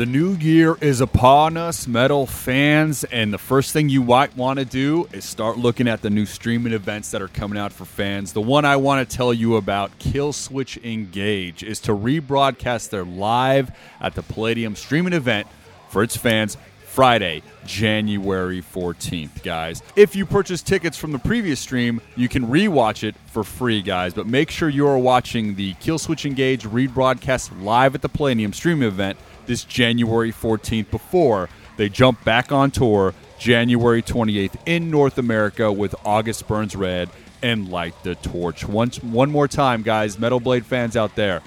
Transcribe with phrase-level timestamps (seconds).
[0.00, 4.58] The new year is upon us, metal fans, and the first thing you might want
[4.58, 7.84] to do is start looking at the new streaming events that are coming out for
[7.84, 8.32] fans.
[8.32, 13.72] The one I want to tell you about, Killswitch Engage, is to rebroadcast their live
[14.00, 15.46] at the Palladium streaming event
[15.90, 16.56] for its fans
[16.86, 19.82] Friday, January 14th, guys.
[19.96, 24.14] If you purchase tickets from the previous stream, you can rewatch it for free, guys.
[24.14, 28.88] But make sure you are watching the Killswitch Engage rebroadcast live at the Palladium streaming
[28.88, 29.18] event
[29.50, 35.92] this January 14th before they jump back on tour January 28th in North America with
[36.04, 37.10] August Burns Red
[37.42, 38.64] and Light the Torch.
[38.64, 41.42] Once, one more time, guys, Metal Blade fans out there.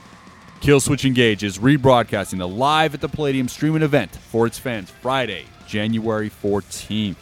[0.59, 5.45] Killswitch Engage is rebroadcasting the live at the Palladium streaming event for its fans Friday,
[5.65, 7.15] January 14th.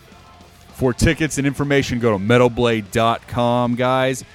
[0.73, 4.25] For tickets and information, go to metalblade.com, guys.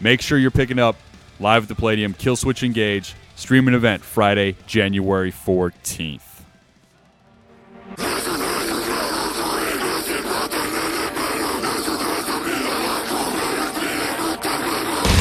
[0.00, 0.94] Make sure you're picking up
[1.40, 6.22] live at the Palladium Killswitch Engage streaming event Friday, January 14th.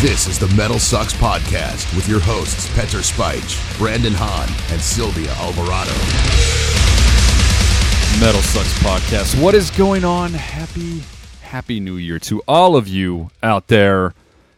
[0.02, 5.32] This is the Metal Sucks Podcast with your hosts, Petar Spych, Brandon Hahn, and Sylvia
[5.32, 5.92] Alvarado.
[8.20, 9.42] Metal Sucks Podcast.
[9.42, 10.32] What is going on?
[10.32, 11.02] Happy,
[11.42, 14.14] happy new year to all of you out there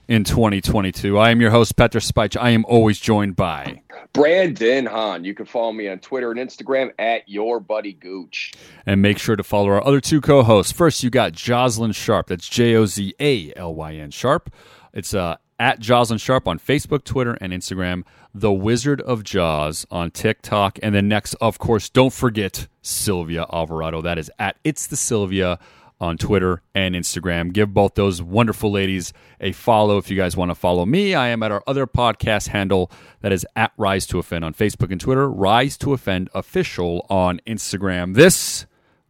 [0.07, 1.17] in 2022.
[1.17, 2.37] I am your host, Petar Spych.
[2.39, 3.81] I am always joined by
[4.13, 5.23] Brandon Hahn.
[5.23, 8.53] You can follow me on Twitter and Instagram at your buddy Gooch.
[8.85, 10.71] And make sure to follow our other two co hosts.
[10.71, 12.27] First, you got Jozalyn Sharp.
[12.27, 14.49] That's J O Z A L Y N Sharp.
[14.93, 18.03] It's uh, at Jozalyn Sharp on Facebook, Twitter, and Instagram.
[18.33, 20.79] The Wizard of Jaws on TikTok.
[20.83, 24.01] And then next, of course, don't forget Sylvia Alvarado.
[24.01, 25.59] That is at It's the Sylvia
[25.99, 27.51] on Twitter and Instagram.
[27.51, 31.15] Give both those wonderful ladies a follow if you guys want to follow me.
[31.15, 34.91] I am at our other podcast handle that is at Rise to Offend on Facebook
[34.91, 38.15] and Twitter, Rise to Offend Official on Instagram.
[38.15, 38.65] This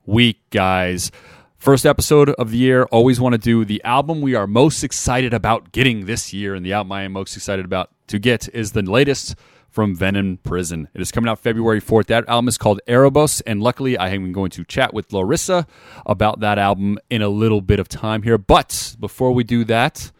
[0.06, 1.12] week, guys,
[1.58, 5.34] first episode of the year, always want to do the album we are most excited
[5.34, 8.72] about getting this year, and the album I am most excited about to get is
[8.72, 9.36] the latest
[9.70, 10.88] from Venom Prison.
[10.94, 12.08] It is coming out February 4th.
[12.08, 15.68] That album is called Erebos, and luckily I am going to chat with Larissa
[16.06, 18.38] about that album in a little bit of time here.
[18.38, 20.12] But before we do that,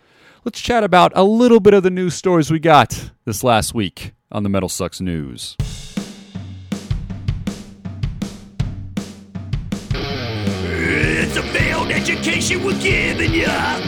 [0.44, 4.14] let's chat about a little bit of the news stories we got this last week
[4.32, 5.56] on the Metal Sucks News.
[9.90, 13.80] It's a failed education we're giving ya,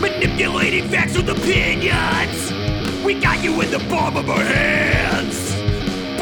[0.00, 2.61] manipulating facts with opinions.
[3.04, 5.52] We got you in the palm of our hands.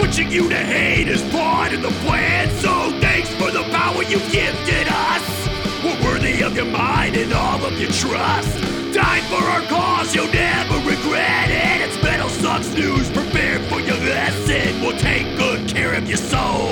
[0.00, 2.48] Pushing you to hate is part of the plan.
[2.56, 5.48] So thanks for the power you gifted us.
[5.84, 8.64] We're worthy of your mind and all of your trust.
[8.94, 11.86] Time for our cause, you'll never regret it.
[11.86, 13.10] It's Metal Sucks News.
[13.10, 14.80] Prepare for your lesson.
[14.80, 16.70] We'll take good care of your soul.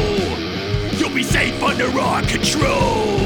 [0.93, 3.19] You'll be safe under our control.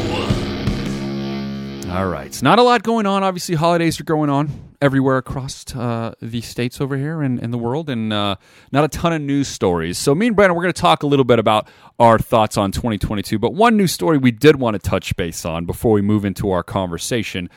[1.93, 2.27] All right.
[2.27, 3.23] It's not a lot going on.
[3.23, 7.57] Obviously, holidays are going on everywhere across uh, the states over here and in the
[7.57, 8.35] world, and uh,
[8.73, 9.97] not a ton of news stories.
[9.97, 11.69] So, me and Brandon, we're going to talk a little bit about
[12.01, 13.39] our thoughts on 2022.
[13.39, 16.51] But one news story we did want to touch base on before we move into
[16.51, 17.49] our conversation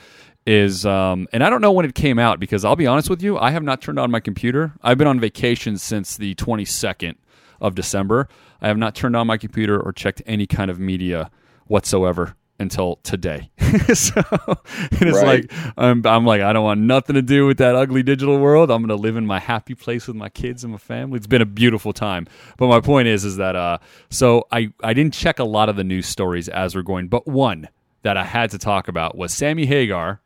[0.46, 3.24] is, um, and I don't know when it came out because I'll be honest with
[3.24, 4.74] you, I have not turned on my computer.
[4.84, 7.16] I've been on vacation since the 22nd
[7.60, 8.30] of December.
[8.62, 11.32] I have not turned on my computer or checked any kind of media
[11.66, 13.52] whatsoever until today.
[13.94, 14.22] so
[14.92, 15.26] it's Right.
[15.26, 18.72] like I'm, I'm like I don't want nothing to do with that ugly digital world.
[18.72, 21.18] I'm gonna live in my happy place with my kids and my family.
[21.18, 22.28] It's been a beautiful time.
[22.58, 23.80] But my point is, is that uh,
[24.10, 27.28] so I I didn't check a lot of the news stories as we're going, but
[27.28, 27.68] one
[28.04, 30.22] that I had to talk about was Sammy Hagar,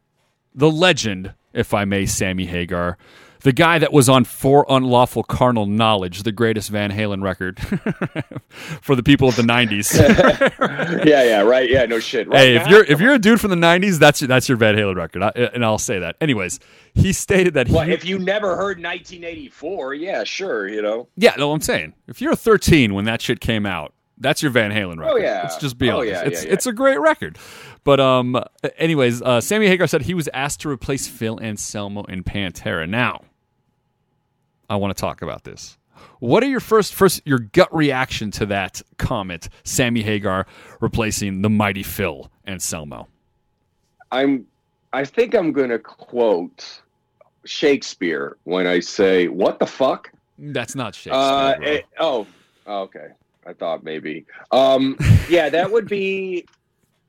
[0.54, 2.98] the legend, if I may, Sammy Hagar.
[3.42, 7.58] The guy that was on For Unlawful Carnal Knowledge, the greatest Van Halen record
[8.82, 9.96] for the people of the 90s.
[11.06, 11.70] yeah, yeah, right.
[11.70, 12.28] Yeah, no shit.
[12.28, 14.58] Right Hey, if you're if you're a dude from the '90s, that's your, that's your
[14.58, 16.18] Van Halen record, I, and I'll say that.
[16.20, 16.60] Anyways,
[16.96, 17.74] he stated that he.
[17.74, 21.08] Well, if you never heard 1984, yeah, sure, you know.
[21.16, 24.72] yeah, no, I'm saying if you're 13 when that shit came out, that's your Van
[24.72, 25.14] Halen record.
[25.14, 25.42] Oh, yeah.
[25.44, 26.12] let's just be Oh, honest.
[26.12, 26.54] yeah, it's yeah, yeah.
[26.56, 27.38] it's a great record.
[27.84, 28.42] But um,
[28.78, 32.88] anyways, uh, Sammy Hagar said he was asked to replace Phil Anselmo in Pantera.
[32.88, 33.22] Now,
[34.70, 35.78] I want to talk about this.
[36.20, 39.50] What are your first first your gut reaction to that comment?
[39.64, 40.46] Sammy Hagar
[40.80, 43.08] replacing the mighty Phil Anselmo.
[44.12, 44.46] I'm
[44.94, 46.82] I think I'm going to quote
[47.46, 51.14] Shakespeare when I say, "What the fuck?" That's not Shakespeare.
[51.14, 52.28] Uh, it- oh,
[52.68, 53.08] okay.
[53.46, 54.26] I thought maybe.
[54.52, 54.98] Um,
[55.30, 56.46] yeah, that would be.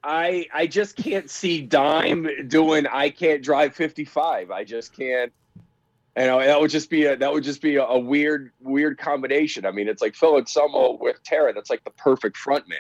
[0.03, 2.87] I I just can't see Dime doing.
[2.87, 4.51] I can't drive 55.
[4.51, 5.33] I just can't.
[6.17, 8.99] You know, that would just be a that would just be a, a weird weird
[8.99, 9.67] combination.
[9.67, 11.53] I mean, it's like Phil Anselmo with Tara.
[11.53, 12.79] That's like the perfect front man.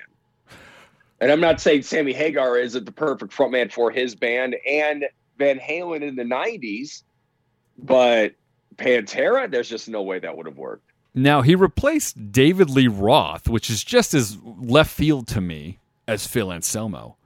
[1.20, 5.04] And I'm not saying Sammy Hagar isn't the perfect frontman for his band and
[5.36, 7.02] Van Halen in the '90s,
[7.78, 8.32] but
[8.76, 10.90] Pantera, there's just no way that would have worked.
[11.14, 16.26] Now he replaced David Lee Roth, which is just as left field to me as
[16.26, 17.16] Phil Anselmo,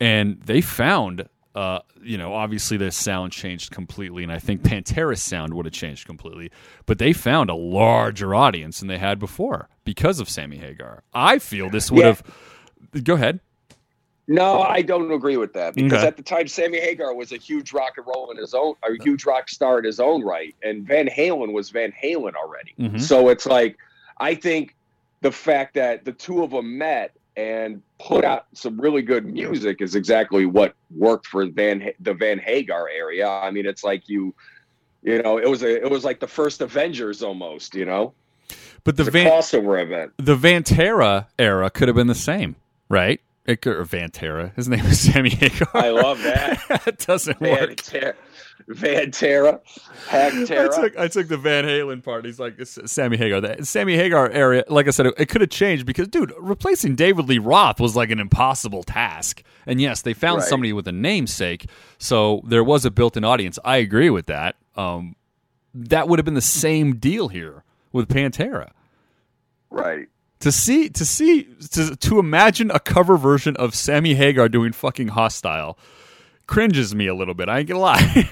[0.00, 5.22] and they found, uh, you know, obviously their sound changed completely, and I think Pantera's
[5.22, 6.50] sound would have changed completely,
[6.86, 11.02] but they found a larger audience than they had before because of Sammy Hagar.
[11.14, 12.06] I feel this would Yeah.
[12.06, 12.22] have.
[13.04, 13.40] Go ahead.
[14.26, 16.06] No, I don't agree with that because Okay.
[16.06, 19.02] at the time Sammy Hagar was a huge rock and roll in his own, a
[19.02, 22.72] huge rock star in his own right, and Van Halen was Van Halen already.
[22.80, 23.00] Mhm.
[23.00, 23.76] So it's like
[24.18, 24.76] I think
[25.20, 29.80] the fact that the two of them met and put out some really good music
[29.80, 33.28] is exactly what worked for Van the Van Hagar area.
[33.28, 34.34] I mean, it's like you,
[35.02, 38.14] you know, it was a it was like the first Avengers almost, you know,
[38.84, 40.12] But the Van crossover event.
[40.18, 42.56] the Vantera era could have been the same,
[42.88, 43.20] right?
[43.46, 44.54] Could, or Vantera.
[44.56, 45.68] His name is Sammy Hagar.
[45.74, 46.60] I love that.
[46.86, 47.76] that doesn't Van work.
[47.76, 48.16] Ter-
[48.68, 49.60] Van Terra,
[50.10, 52.24] I took, I took the Van Halen part.
[52.24, 53.40] He's like Sammy Hagar.
[53.40, 56.94] The Sammy Hagar area, like I said, it, it could have changed because, dude, replacing
[56.94, 59.42] David Lee Roth was like an impossible task.
[59.66, 60.48] And yes, they found Right.
[60.48, 61.66] somebody with a namesake,
[61.98, 63.58] so there was a built-in audience.
[63.64, 64.56] I agree with that.
[64.76, 65.16] Um,
[65.74, 68.70] that would have been the same deal here with Pantera.
[69.68, 70.06] Right.
[70.40, 75.08] To see, to see, to, to imagine a cover version of Sammy Hagar doing fucking
[75.08, 75.78] hostile
[76.46, 77.48] cringes me a little bit.
[77.48, 78.28] I ain't gonna lie,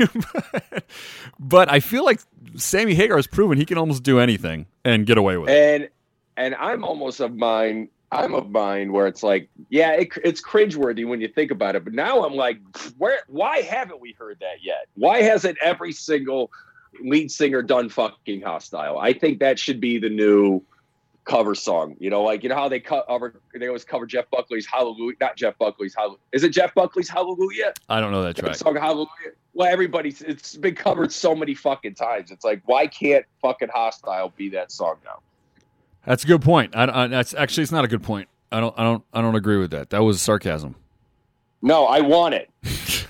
[1.38, 2.20] but I feel like
[2.56, 5.54] Sammy Hagar has proven he can almost do anything and get away with it.
[5.54, 5.88] And
[6.36, 7.88] and I'm almost of mine.
[8.10, 11.84] I'm of mine where it's like, yeah, it, it's cringeworthy when you think about it.
[11.84, 12.58] But now I'm like,
[12.98, 13.20] where?
[13.28, 14.86] Why haven't we heard that yet?
[14.94, 16.50] Why hasn't every single
[17.02, 18.98] lead singer done fucking hostile?
[18.98, 20.62] I think that should be the new
[21.24, 21.96] cover song.
[21.98, 25.16] You know, like you know how they cover they always cover Jeff Buckley's Hallelujah.
[25.20, 26.18] Not Jeff Buckley's Hallelujah.
[26.32, 27.72] Is it Jeff Buckley's Hallelujah?
[27.88, 28.56] I don't know that track.
[28.56, 29.08] song Hallelujah.
[29.54, 32.30] Well, everybody's it's been covered so many fucking times.
[32.30, 35.20] It's like, why can't fucking hostile be that song now?
[36.06, 36.74] That's a good point.
[36.74, 38.28] I, I, that's actually it's not a good point.
[38.50, 39.90] I don't, I don't, I don't agree with that.
[39.90, 40.74] That was sarcasm.
[41.62, 42.50] No, I want it.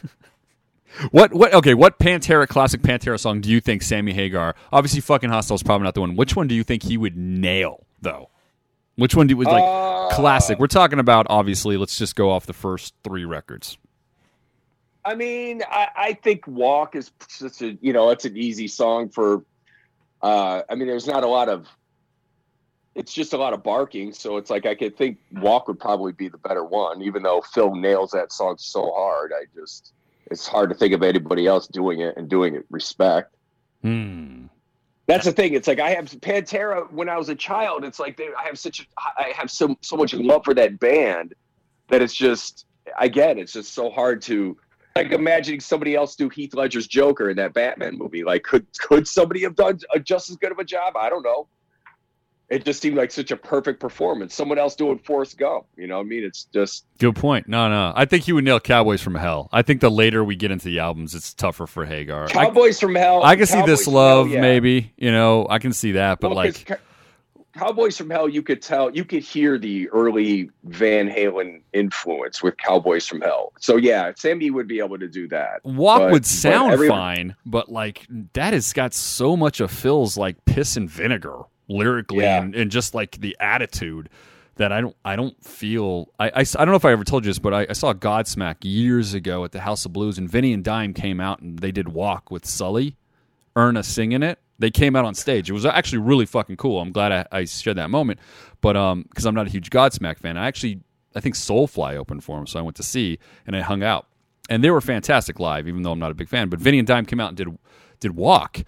[1.11, 1.55] What, what?
[1.55, 4.55] Okay, what Pantera classic Pantera song do you think Sammy Hagar?
[4.71, 6.17] Obviously, fucking hostile is probably not the one.
[6.17, 8.29] Which one do you think he would nail though?
[8.97, 10.59] Which one do was like Uh, classic?
[10.59, 11.77] We're talking about obviously.
[11.77, 13.79] Let's just go off the first three records.
[15.05, 19.09] I mean, I, I think "Walk" is such a you know it's an easy song
[19.09, 19.45] for.
[20.21, 21.67] Uh, I mean, there's not a lot of.
[22.95, 26.13] It's just a lot of barking, so it's like I could think "Walk" would probably
[26.13, 29.33] be the better one, even though Phil nails that song so hard.
[29.33, 29.93] I just
[30.31, 33.35] it's hard to think of anybody else doing it and doing it respect.
[33.83, 34.42] Hmm.
[35.07, 35.55] That's the thing.
[35.55, 37.85] It's like I have Pantera when I was a child.
[37.85, 38.85] It's like they, I have such a,
[39.19, 41.35] I have so so much love for that band
[41.89, 42.67] that it's just
[42.99, 44.57] again it's just so hard to
[44.95, 48.23] like imagining somebody else do Heath Ledger's Joker in that Batman movie.
[48.23, 50.97] Like could could somebody have done a, just as good of a job?
[50.97, 51.49] I don't know.
[52.53, 54.35] It just seemed like such a perfect performance.
[54.35, 55.65] Someone else doing Forrest Gump.
[55.77, 56.23] You know what I mean?
[56.23, 57.49] It's just Good point.
[57.49, 57.93] No, no.
[57.97, 59.49] I think he would nail Cowboys from Hell.
[59.53, 62.27] I think the later we get into the albums, it's tougher for Hagar.
[62.27, 63.23] I, Cowboys from Hell.
[63.25, 64.41] I can see this from Hell, love, yeah.
[64.43, 64.93] maybe.
[64.99, 66.77] You know, I can see that, but Well, like, Cow-
[67.55, 72.57] Cowboys from Hell, you could tell, you could hear the early Van Halen influence with
[72.57, 73.53] Cowboys from Hell.
[73.61, 75.61] So yeah, Sammy would be able to do that.
[75.65, 79.71] Walk but- would but sound every- fine, but like that has got so much of
[79.71, 81.41] Phil's like piss and vinegar
[81.73, 82.43] lyrically Yeah.
[82.43, 84.09] and, and just like the attitude
[84.57, 87.31] that I don't I don't feel I I don't know if I ever told you
[87.31, 90.53] this, but I, I saw Godsmack years ago at the House of Blues and Vinny
[90.53, 92.97] and Dime came out and they did Walk with Sully,
[93.57, 94.39] Erna singing it.
[94.59, 95.51] They came out on stage.
[95.51, 96.81] It was actually really fucking cool.
[96.81, 98.21] I'm glad I, I shared that moment.
[98.61, 100.81] But um because I'm not a huge Godsmack fan, I actually
[101.15, 104.07] I think Soulfly opened for him, so I went to see and I hung out
[104.51, 106.49] and they were fantastic live, even though I'm not a big fan.
[106.51, 107.49] But Vinny and Dime came out and did
[108.01, 108.59] did Walk,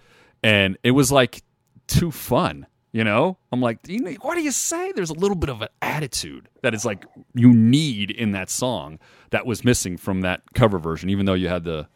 [0.41, 1.43] and it was like
[1.87, 2.65] too fun.
[2.95, 4.93] You know, I'm like, you know, what do you say?
[4.93, 8.99] There's a little bit of an attitude that is like you need in that song
[9.31, 11.89] that was missing from that cover version, even though you had the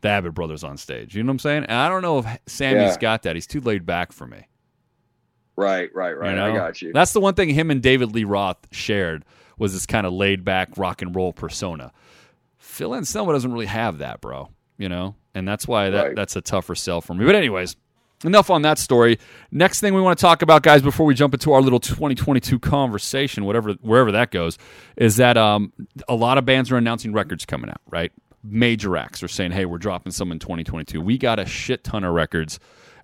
[0.00, 1.14] the Abbott brothers on stage.
[1.14, 1.64] You know what I'm saying?
[1.64, 2.98] And I don't know if Sammy's Yeah.
[2.98, 3.34] got that.
[3.36, 4.46] He's too laid back for me.
[5.56, 6.30] Right, right, right.
[6.30, 6.52] You know?
[6.52, 6.92] I got you.
[6.94, 9.26] That's the one thing him and David Lee Roth shared
[9.58, 11.92] was this kind of laid back rock and roll persona.
[12.56, 14.48] Phil Anselmo doesn't really have that, bro.
[14.78, 16.16] You know, and that's why that Right.
[16.16, 17.26] that's a tougher sell for me.
[17.26, 17.76] But anyways,
[18.24, 19.18] enough on that story.
[19.50, 22.58] Next thing we want to talk about, guys, before we jump into our little 2022
[22.58, 24.58] conversation, whatever wherever that goes,
[24.96, 25.72] is that um,
[26.08, 27.80] a lot of bands are announcing records coming out.
[27.88, 28.12] Right,
[28.42, 32.04] major acts are saying, "Hey, we're dropping some in 2022." We got a shit ton
[32.04, 32.58] of records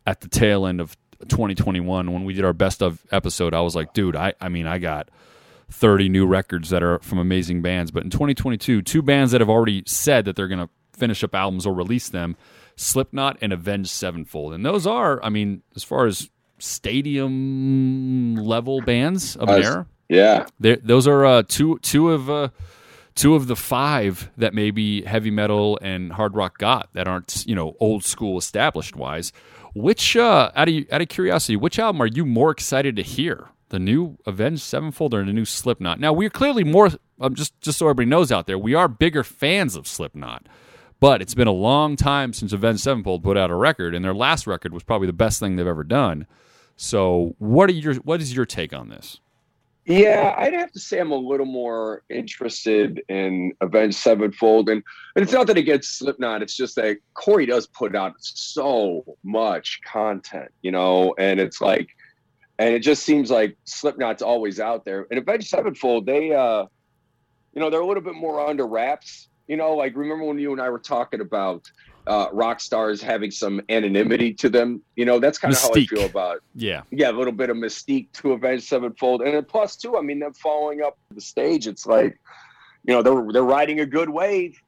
[0.06, 0.96] at the tail end of
[1.28, 3.54] 2021 when we did our best of episode.
[3.54, 5.10] I was like, dude, I I mean, I got
[5.70, 7.90] 30 new records that are from amazing bands.
[7.90, 11.34] But in 2022, two bands that have already said that they're going to finish up
[11.34, 12.36] albums or release them
[12.76, 14.52] Slipknot and Avenged Sevenfold.
[14.54, 20.46] And those are, I mean, as far as stadium level bands of an era, Yeah.
[20.60, 22.48] those are uh, two two of uh,
[23.14, 27.54] two of the five that maybe heavy metal and hard rock got that aren't you
[27.54, 29.32] know old school established wise.
[29.74, 33.48] Which uh, out of out of curiosity, which album are you more excited to hear?
[33.68, 35.98] The new Avenged Sevenfold or the new Slipknot?
[35.98, 36.90] Now we're clearly more.
[37.20, 40.46] Um, just just so everybody knows out there, we are bigger fans of Slipknot.
[40.98, 44.14] But it's been a long time since Avenged Sevenfold put out a record, and their
[44.14, 46.26] last record was probably the best thing they've ever done.
[46.76, 49.20] So, what are your what is your take on this?
[49.86, 54.82] Yeah, I'd have to say I'm a little more interested in Avenged Sevenfold, and,
[55.14, 56.42] and it's not that it gets Slipknot.
[56.42, 61.90] It's just that Corey does put out so much content, you know, and it's like,
[62.58, 65.06] and it just seems like Slipknot's always out there.
[65.10, 66.64] And Avenged Sevenfold, they, uh,
[67.54, 69.28] you know, they're a little bit more under wraps.
[69.48, 71.70] You know, like remember when you and I were talking about
[72.06, 74.82] uh, rock stars having some anonymity to them?
[74.96, 77.56] You know, that's kind of how I feel about Yeah, yeah, a little bit of
[77.56, 81.66] mystique to Avenged Sevenfold, and then plus too, I mean, them following up the stage,
[81.66, 82.18] it's like,
[82.84, 84.60] you know, they're they're riding a good wave.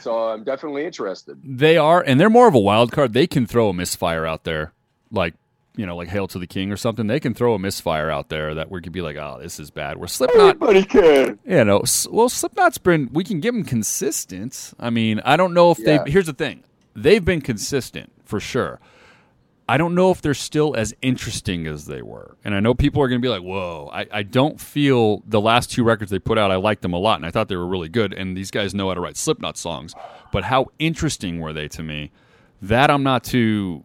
[0.00, 1.38] So I'm definitely interested.
[1.44, 3.12] They are, and they're more of a wild card.
[3.12, 4.72] They can throw a misfire out there,
[5.12, 5.34] like
[5.76, 7.06] you know, like "Hail to the King" or something.
[7.06, 9.70] They can throw a misfire out there that we could be like, "Oh, this is
[9.70, 11.38] bad." Where Slipknot, Everybody can.
[11.46, 13.08] you know, well, Slipknot's been.
[13.12, 14.72] We can give them consistent.
[14.78, 16.02] I mean, I don't know if Yeah.
[16.04, 16.10] they.
[16.10, 16.62] Here's the thing:
[16.94, 18.80] they've been consistent for sure.
[19.68, 22.36] I don't know if they're still as interesting as they were.
[22.44, 25.40] And I know people are going to be like, whoa, I, I don't feel the
[25.40, 27.56] last two records they put out, I liked them a lot and I thought they
[27.56, 28.12] were really good.
[28.12, 29.94] And these guys know how to write Slipknot songs.
[30.32, 32.10] But how interesting were they to me?
[32.60, 33.84] That I'm not too,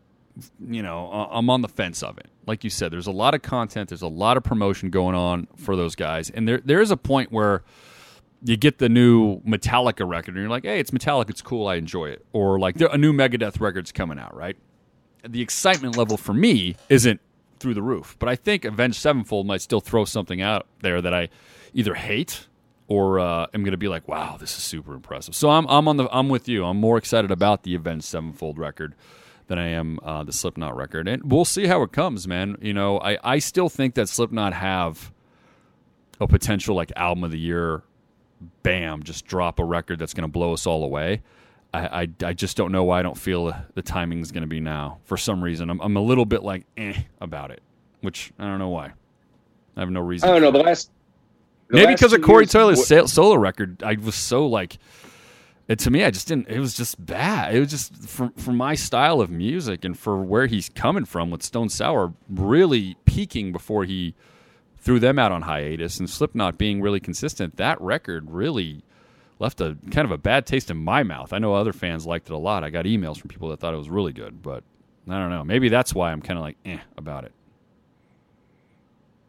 [0.70, 2.27] you know, I- I'm on the fence of it.
[2.46, 5.48] Like you said, there's a lot of content, there's a lot of promotion going on
[5.56, 6.29] for those guys.
[6.29, 7.63] And there there is a point where
[8.44, 11.75] you get the new Metallica record and you're like, hey, it's Metallica, it's cool, I
[11.75, 12.25] enjoy it.
[12.34, 14.56] Or like a new Megadeth record's coming out, right?
[15.27, 17.20] the excitement level for me isn't
[17.60, 18.15] through the roof.
[18.20, 21.27] But I think Avenged Sevenfold might still throw something out there that I
[21.74, 22.48] either hate
[22.88, 25.36] or uh, am going to be like, wow, this is super impressive.
[25.36, 26.63] So I'm I'm on the I'm with you.
[26.63, 28.96] I'm more excited about the Avenged Sevenfold record
[29.48, 32.58] than I am uh, the Slipknot record, and we'll see how it comes, man.
[32.62, 35.12] You know, I I still think that Slipknot have
[36.20, 37.84] a potential like album of the year.
[38.63, 39.04] Bam!
[39.04, 41.22] Just drop a record that's going to blow us all away.
[41.74, 44.48] I, I, I just don't know why I don't feel the timing is going to
[44.48, 45.00] be now.
[45.04, 47.62] For some reason, I'm, I'm a little bit like eh about it,
[48.01, 48.94] which I don't know why.
[49.75, 50.30] I have no reason.
[50.30, 50.51] I don't know.
[50.51, 50.92] The last
[51.68, 54.77] the Maybe last because of Corey Taylor's solo record, I was so like,
[55.67, 56.47] it, to me, I just didn't.
[56.47, 57.53] It was just bad.
[57.53, 61.29] It was just for for my style of music and for where he's coming from
[61.29, 64.13] with Stone Sour really peaking before he
[64.77, 67.57] threw them out on hiatus and Slipknot being really consistent.
[67.57, 68.81] That record really
[69.39, 71.33] left a kind of a bad taste in my mouth.
[71.33, 72.63] I know other fans liked it a lot.
[72.63, 74.63] I got emails from people that thought it was really good, but
[75.09, 75.43] I don't know.
[75.43, 77.33] Maybe that's why I'm kind of like eh about it.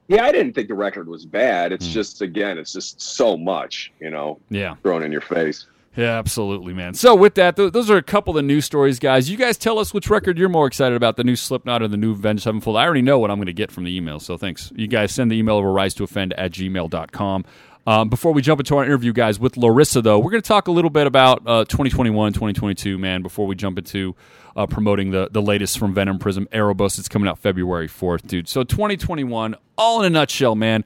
[0.07, 1.73] Yeah, I didn't think the record was bad.
[1.73, 4.77] It's just again, it's just so much, you know, Yeah.
[4.83, 5.67] thrown in your face.
[5.99, 6.95] Yeah, absolutely, man.
[6.95, 9.29] So with that, th- those are a couple of the news stories, guys.
[9.29, 11.97] You guys tell us which record you're more excited about, the new Slipknot or the
[11.97, 12.77] new Avenged Sevenfold.
[12.77, 14.71] I already know what I'm going to get from the email, so thanks.
[14.77, 17.45] You guys send the email over rise to offend at gmail.com.
[17.85, 20.69] Um, before we jump into our interview, guys, with Larissa, though, we're going to talk
[20.69, 24.15] a little bit about uh, 2021, 2022, man, before we jump into
[24.55, 27.01] uh, promoting the, the latest from Venom Prison, Erebos.
[27.01, 28.47] It's coming out February 4th, dude.
[28.49, 30.85] So 2021, all in a nutshell, man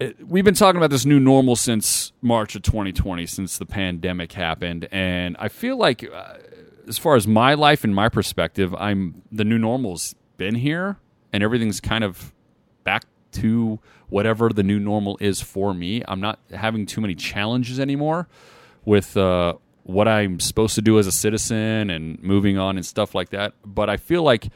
[0.00, 4.32] it- we've been talking about this new normal since March of 2020, since the pandemic
[4.32, 6.34] happened, and I feel like, uh,
[6.88, 10.98] as far as my life and my perspective, I'm the new normal's been here,
[11.32, 12.32] and everything's kind of
[12.82, 16.02] back to whatever the new normal is for me.
[16.06, 18.28] I'm not having too many challenges anymore
[18.84, 23.14] with uh, what I'm supposed to do as a citizen and moving on and stuff
[23.14, 23.54] like that.
[23.64, 24.48] But I feel like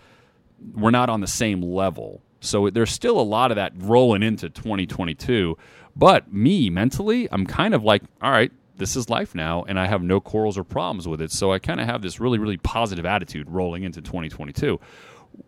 [0.75, 2.23] we're not on the same level.
[2.41, 5.57] So there's still a lot of that rolling into 2022.
[5.97, 9.87] But me mentally, I'm kind of like, all right, this is life now, and I
[9.87, 11.33] have no quarrels or problems with it.
[11.33, 14.79] So I kind of have this really, really positive attitude rolling into 2022.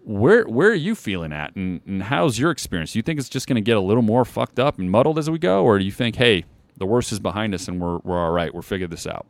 [0.05, 2.93] Where where are you feeling at, and, and how's your experience?
[2.93, 5.19] Do you think it's just going to get a little more fucked up and muddled
[5.19, 6.45] as we go, or do you think, hey,
[6.77, 9.27] the worst is behind us and we're we're all right, we're figured this out?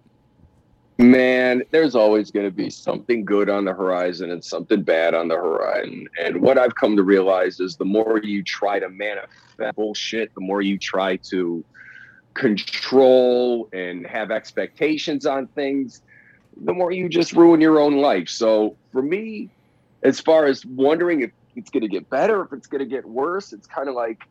[0.99, 5.29] Man, there's always going to be something good on the horizon and something bad on
[5.29, 6.09] the horizon.
[6.23, 10.43] And what I've come to realize is the more you try to manifest bullshit, the
[10.43, 11.65] more you try to
[12.35, 16.03] control and have expectations on things,
[16.65, 18.29] the more you just ruin your own life.
[18.29, 19.49] So for me,
[20.03, 23.05] as far as wondering if it's going to get better, if it's going to get
[23.05, 24.23] worse, it's kind of like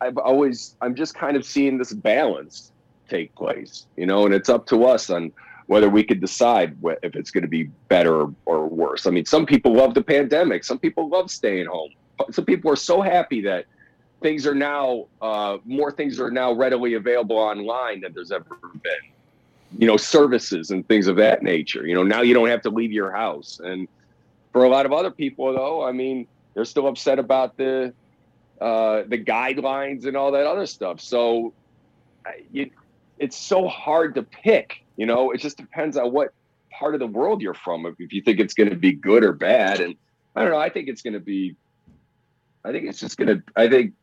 [0.00, 2.72] I've always, I'm just kind of seeing this balance
[3.08, 5.32] take place, you know, and it's up to us on
[5.70, 9.06] whether we could decide if it's going to be better or worse.
[9.06, 11.90] I mean, some people love the pandemic, some people love staying home.
[12.32, 13.66] Some people are so happy that
[14.20, 19.12] things are now uh, more things are now readily available online than there's ever been.
[19.78, 21.86] You know, services and things of that nature.
[21.86, 23.60] You know, now you don't have to leave your house.
[23.62, 23.86] And
[24.52, 27.94] for a lot of other people, though, I mean, they're still upset about the
[28.60, 31.00] uh, the guidelines and all that other stuff.
[31.00, 31.52] So,
[32.50, 32.70] you,
[33.20, 34.82] it's so hard to pick.
[35.00, 36.34] You know, it just depends on what
[36.70, 37.86] part of the world you're from.
[37.86, 39.94] If you think it's going to be good or bad, and
[40.36, 41.56] I don't know, I think it's going to be.
[42.66, 43.42] I think it's just going to.
[43.56, 43.94] I think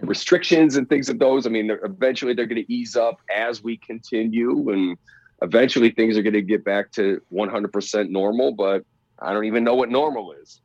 [0.00, 1.46] restrictions and things of those.
[1.46, 4.98] I mean, they're, eventually they're going to ease up as we continue, and
[5.42, 8.50] eventually things are going to get back to 100% normal.
[8.50, 8.84] But
[9.20, 10.60] I don't even know what normal is.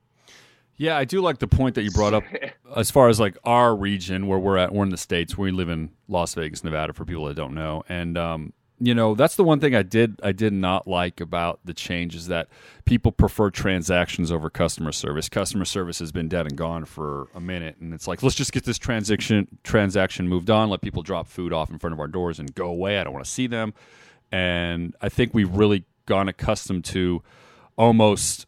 [0.80, 2.24] Yeah, I do like the point that you brought up
[2.76, 4.74] as far as like our region where we're at.
[4.74, 5.38] We're in the states.
[5.38, 6.94] We live in Las Vegas, Nevada.
[6.94, 10.22] For people that don't know, and um, you know that's the one thing I did
[10.24, 12.48] I did not like about the change is that
[12.86, 15.28] people prefer transactions over customer service.
[15.28, 18.54] Customer service has been dead and gone for a minute, and it's like let's just
[18.54, 20.70] get this transaction transaction moved on.
[20.70, 23.00] Let people drop food off in front of our doors and go away.
[23.00, 23.74] I don't want to see them.
[24.32, 27.22] And I think we've really gone accustomed to
[27.78, 28.46] almost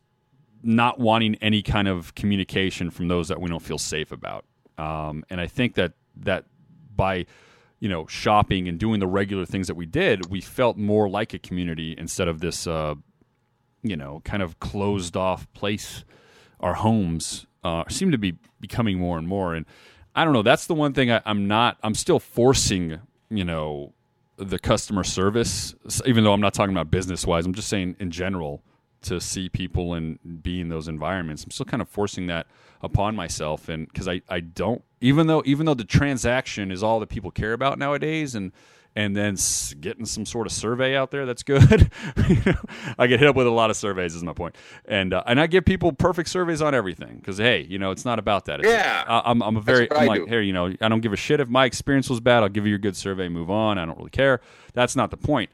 [0.63, 4.46] not wanting any kind of communication from those that we don't feel safe about.
[4.77, 6.46] Um, and I think that that
[6.96, 7.25] by
[7.80, 11.34] you know shopping and doing the regular things that we did, we felt more like
[11.34, 12.96] a community instead of this uh,
[13.84, 16.03] you know kind of closed off place.
[16.60, 19.65] Our homes uh, seem to be becoming more and more, and
[20.15, 20.44] I don't know.
[20.44, 21.77] That's the one thing I, I'm not.
[21.84, 23.00] I'm still forcing
[23.30, 23.94] you know
[24.38, 25.75] the customer service,
[26.06, 27.46] even though I'm not talking about business wise.
[27.46, 28.63] I'm just saying in general
[29.03, 31.43] to see people and be in those environments.
[31.43, 32.48] I'm still kind of forcing that
[32.81, 37.00] upon myself, and because I, I don't even though even though the transaction is all
[37.00, 38.51] that people care about nowadays, and
[38.96, 39.37] and then
[39.79, 41.90] getting some sort of survey out there that's good.
[42.98, 45.40] I get hit up with a lot of surveys, is my point, and uh, and
[45.40, 48.59] I give people perfect surveys on everything because hey, you know, it's not about that.
[48.59, 51.14] It's, yeah, I, am I'm a very I'm like here, you know, I don't give
[51.14, 52.44] a shit if my experience was bad.
[52.44, 53.77] I'll give you a good survey, move on.
[53.77, 54.42] I don't really care.
[54.74, 55.50] That's not the point,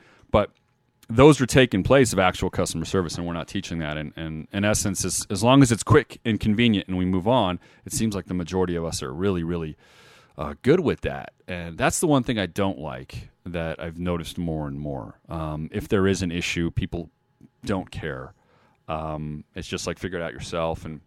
[1.09, 3.97] those are taking place of actual customer service, and we're not teaching that.
[3.97, 7.59] And, and in essence, as, long as it's quick and convenient and we move on,
[7.85, 9.77] it seems like the majority of us are really, really
[10.37, 11.33] uh, good with that.
[11.47, 15.19] And that's the one thing I don't like that I've noticed more and more.
[15.29, 17.09] Um, if there is an issue, people
[17.65, 18.33] don't care.
[18.89, 20.83] Um, it's just like figure it out yourself.
[20.83, 20.99] And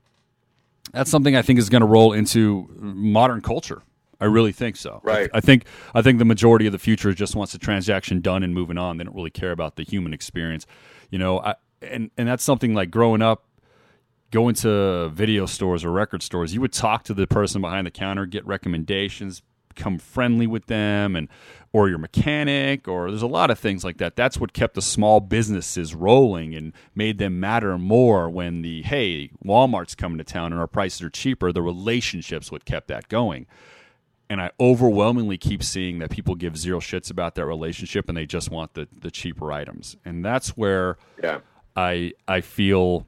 [0.92, 3.82] that's something I think is going to roll into modern culture.
[4.20, 5.00] I really think so.
[5.02, 5.30] Right.
[5.32, 8.42] I, I, think I think the majority of the future just wants the transaction done
[8.42, 8.98] and moving on.
[8.98, 10.66] They don't really care about the human experience.
[11.10, 13.46] You know, I, and and that's something like growing up,
[14.30, 16.52] going to video stores or record stores.
[16.52, 19.42] You would talk to the person behind the counter, get recommendations,
[19.74, 21.28] become friendly with them, and
[21.72, 24.16] or your mechanic, or there's a lot of things like that.
[24.16, 28.28] That's what kept the small businesses rolling and made them matter more.
[28.28, 32.66] When the hey, Walmart's coming to town and our prices are cheaper, the relationships what
[32.66, 33.46] kept that going
[34.30, 38.26] and I overwhelmingly keep seeing that people give zero shits about that relationship and they
[38.26, 39.96] just want the the cheaper items.
[40.04, 41.40] And that's where yeah.
[41.76, 43.06] I I feel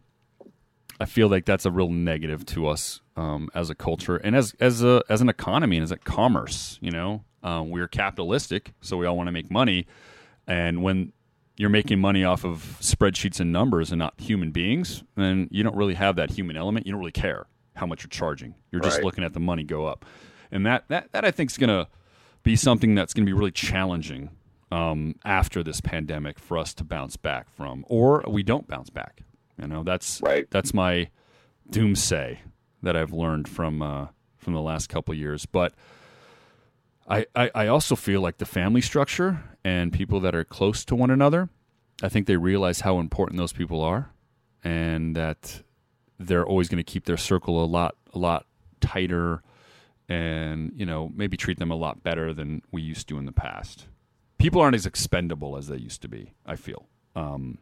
[0.98, 4.54] I feel like that's a real negative to us um, as a culture and as
[4.58, 6.78] as a as an economy and as a commerce.
[6.82, 9.86] You know, um, we're capitalistic, so we all want to make money.
[10.48, 11.12] And when
[11.56, 15.76] you're making money off of spreadsheets and numbers and not human beings, then you don't
[15.76, 16.84] really have that human element.
[16.84, 18.56] You don't really care how much you're charging.
[18.72, 19.04] You're just right.
[19.04, 20.04] looking at the money go up
[20.52, 21.88] and that that that I think is going to
[22.42, 24.30] be something that's going to be really challenging
[24.70, 29.22] um, after this pandemic for us to bounce back from, or we don't bounce back.
[29.60, 30.48] You know, that's right.
[30.50, 31.08] That's my
[31.70, 32.38] doomsay
[32.82, 35.46] that I've learned from uh, from the last couple years.
[35.46, 35.74] But
[37.08, 40.94] I, I I also feel like the family structure and people that are close to
[40.94, 41.48] one another,
[42.02, 44.10] I think they realize how important those people are,
[44.64, 45.62] and that
[46.18, 48.46] they're always going to keep their circle a lot a lot
[48.80, 49.42] tighter
[50.08, 53.32] and you know maybe treat them a lot better than we used to in the
[53.32, 53.86] past.
[54.38, 56.32] People aren't as expendable as they used to be.
[56.44, 57.58] I feel, um,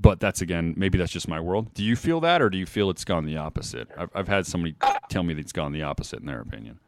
[0.00, 1.72] but that's again maybe that's just my world.
[1.74, 3.88] Do you feel that, or do you feel it's gone the opposite?
[3.96, 4.76] I've, I've had somebody
[5.08, 6.78] tell me that it's gone the opposite in their opinion.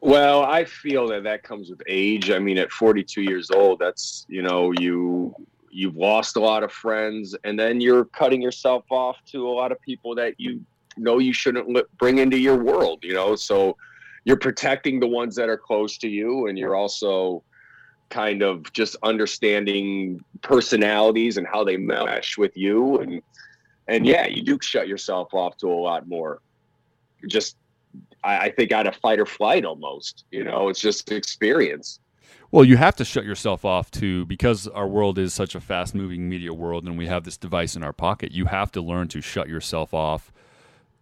[0.00, 2.30] Well, I feel that that comes with age.
[2.30, 5.34] I mean, at 42 years old, that's you know you
[5.70, 9.72] you've lost a lot of friends, and then you're cutting yourself off to a lot
[9.72, 10.64] of people that you
[10.96, 13.00] know you shouldn't bring into your world.
[13.02, 13.76] You know, so
[14.24, 17.42] you're protecting the ones that are close to you and you're also
[18.10, 23.22] kind of just understanding personalities and how they mesh with you and
[23.90, 26.40] and yeah, you do shut yourself off to a lot more.
[27.26, 27.56] Just,
[28.22, 30.24] I, I think out of fight or flight almost.
[30.30, 31.98] You know, it's just experience.
[32.52, 35.94] Well, you have to shut yourself off to because our world is such a fast
[35.94, 38.30] moving media world and we have this device in our pocket.
[38.30, 40.32] You have to learn to shut yourself off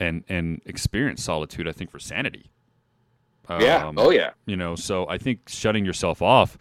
[0.00, 2.50] and and experience solitude, I think for sanity.
[3.50, 3.86] Yeah.
[3.88, 4.30] Um, oh yeah.
[4.46, 6.58] You know, so I think shutting yourself off,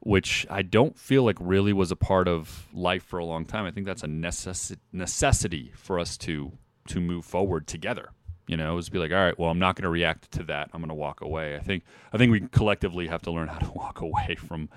[0.00, 3.64] which I don't feel like really was a part of life for a long time.
[3.66, 6.52] I think that's a necessi- necessity for us to
[6.88, 8.10] to move forward together.
[8.46, 10.70] You know, is be like, all right, well, I'm not going to react to that.
[10.72, 11.56] I'm going to walk away.
[11.56, 14.68] I think I think we collectively have to learn how to walk away from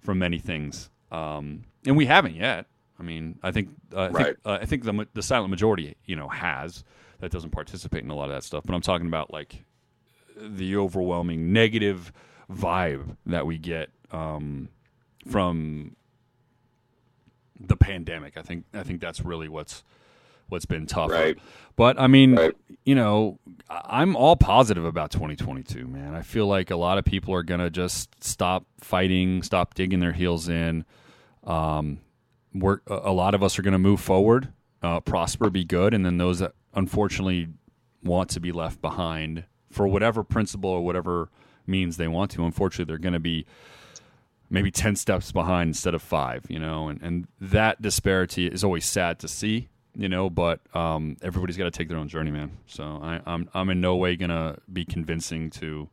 [0.00, 2.66] from many things, um, and we haven't yet.
[2.98, 4.24] I mean, I think uh, I Right.
[4.26, 6.82] think, uh, I think the the silent majority, you know, has
[7.24, 8.64] that doesn't participate in a lot of that stuff.
[8.66, 9.64] But I'm talking about like
[10.36, 12.12] the overwhelming negative
[12.52, 14.68] vibe that we get um,
[15.30, 15.96] from
[17.58, 18.36] the pandemic.
[18.36, 19.82] I think I think that's really what's
[20.50, 21.10] what's been tough.
[21.10, 21.38] Right.
[21.76, 22.54] But I mean, Right.
[22.84, 23.38] you know,
[23.70, 26.14] I'm all positive about 2022, man.
[26.14, 30.12] I feel like a lot of people are gonna just stop fighting, stop digging their
[30.12, 30.84] heels in.
[31.44, 32.00] Um,
[32.52, 36.04] we're a a lot of us are gonna move forward, uh, prosper, be good, and
[36.04, 37.48] then those that unfortunately
[38.02, 41.30] want to be left behind for whatever principle or whatever
[41.66, 42.44] means they want to.
[42.44, 43.46] Unfortunately, they're going to be
[44.50, 48.84] maybe 10 steps behind instead of five, you know, and, and that disparity is always
[48.84, 52.52] sad to see, you know, but um, everybody's got to take their own journey, man.
[52.66, 55.88] So I, I'm, I'm in no way going to be convincing to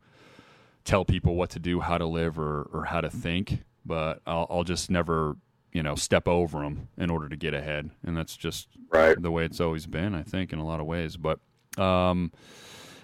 [0.84, 4.46] tell people what to do, how to live, or, or how to think, but I'll,
[4.50, 5.36] I'll just never,
[5.72, 7.90] you know, step over them in order to get ahead.
[8.04, 9.20] And that's just Right.
[9.20, 11.16] the way it's always been, I think, in a lot of ways.
[11.16, 11.38] But
[11.78, 12.30] um,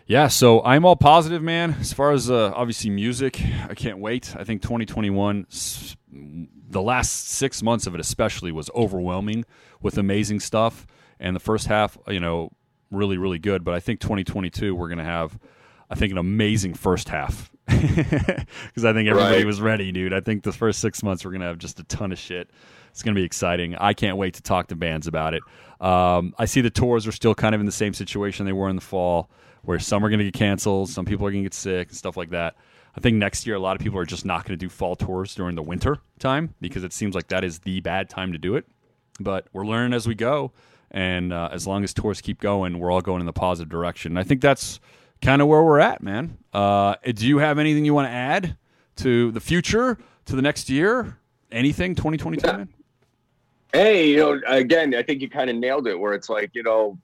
[0.06, 1.76] yeah, so I'm all positive, man.
[1.80, 4.34] As far as uh, obviously music, I can't wait.
[4.36, 5.46] I think 2021,
[6.70, 9.44] the last six months of it especially, was overwhelming
[9.80, 10.86] with amazing stuff.
[11.20, 12.52] And the first half, you know,
[12.90, 13.64] really, really good.
[13.64, 15.38] But I think 2022, we're going to have,
[15.90, 17.50] I think, an amazing first half.
[18.66, 19.46] Because I think everybody Right.
[19.46, 20.12] was ready, dude.
[20.12, 22.50] I think the first six months, we're going to have just a ton of shit.
[22.90, 23.76] It's going to be exciting.
[23.76, 25.42] I can't wait to talk to bands about it.
[25.80, 28.68] Um, I see the tours are still kind of in the same situation they were
[28.68, 29.30] in the fall,
[29.62, 31.96] where some are going to get canceled, some people are going to get sick, and
[31.96, 32.56] stuff like that.
[32.96, 34.96] I think next year, a lot of people are just not going to do fall
[34.96, 38.38] tours during the winter time because it seems like that is the bad time to
[38.38, 38.66] do it.
[39.20, 40.52] But we're learning as we go.
[40.90, 44.12] And uh, as long as tours keep going, we're all going in the positive direction.
[44.12, 44.80] And I think that's
[45.22, 46.38] kind of where we're at, man.
[46.52, 48.56] Uh, do you have anything you want to add
[48.96, 51.18] to the future, to the next year?
[51.50, 52.68] Anything 2022, man?
[53.72, 55.98] Hey, you know, again, I think you kind of nailed it.
[55.98, 56.98] Where it's like, you know,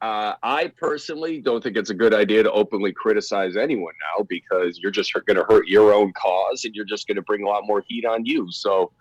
[0.00, 4.78] uh, I personally don't think it's a good idea to openly criticize anyone now because
[4.78, 7.46] you're just going to hurt your own cause and you're just going to bring a
[7.46, 8.50] lot more heat on you.
[8.50, 8.92] So,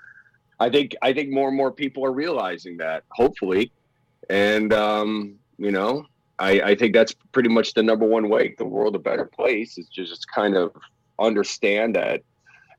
[0.59, 3.71] I think I think more and more people are realizing that, hopefully,
[4.29, 6.05] and um, you know,
[6.39, 9.77] I, I think that's pretty much the number one way the world a better place
[9.77, 10.75] is just kind of
[11.19, 12.21] understand that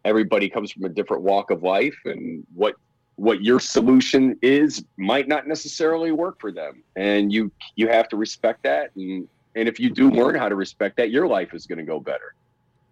[0.05, 2.75] everybody comes from a different walk of life and what
[3.17, 8.17] what your solution is might not necessarily work for them and you you have to
[8.17, 11.67] respect that and and if you do learn how to respect that your life is
[11.67, 12.35] going to go better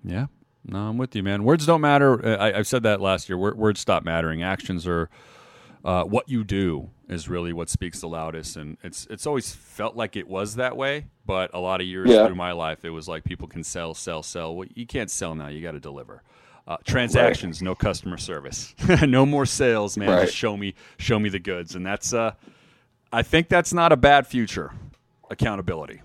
[0.03, 0.27] Yeah.
[0.67, 1.45] No, I'm with you, man.
[1.45, 2.25] Words don't matter.
[2.25, 3.37] Uh, I, I've said that last year.
[3.37, 4.43] Words stop mattering.
[4.43, 5.11] Actions are
[5.85, 9.95] uh, what you do is really what speaks the loudest, and it's it's always felt
[9.97, 11.07] like it was that way.
[11.27, 12.27] But a lot of years Yeah.
[12.27, 14.55] through my life, it was like people can sell, sell, sell.
[14.57, 15.49] Well, you can't sell now.
[15.49, 16.23] You got to deliver.
[16.67, 18.75] Uh, transactions, no customer service,
[19.07, 20.09] no more sales, man.
[20.09, 20.25] Right.
[20.25, 22.15] Just show me, show me the goods, and that's.
[22.15, 22.33] Uh,
[23.13, 24.73] I think that's not a bad future.
[25.31, 26.01] Accountability,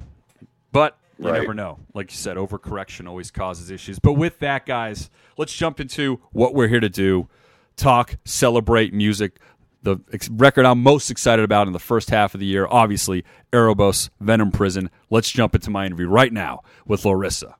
[0.71, 1.41] but you Right.
[1.41, 1.79] never know.
[1.93, 3.99] Like you said, overcorrection always causes issues.
[3.99, 7.27] But with that, guys, let's jump into what we're here to do
[7.75, 9.39] talk, celebrate music.
[9.81, 13.23] The ex- record I'm most excited about in the first half of the year, obviously,
[13.53, 14.89] Erebos, Venom Prison.
[15.09, 17.55] Let's jump into my interview right now with Larissa.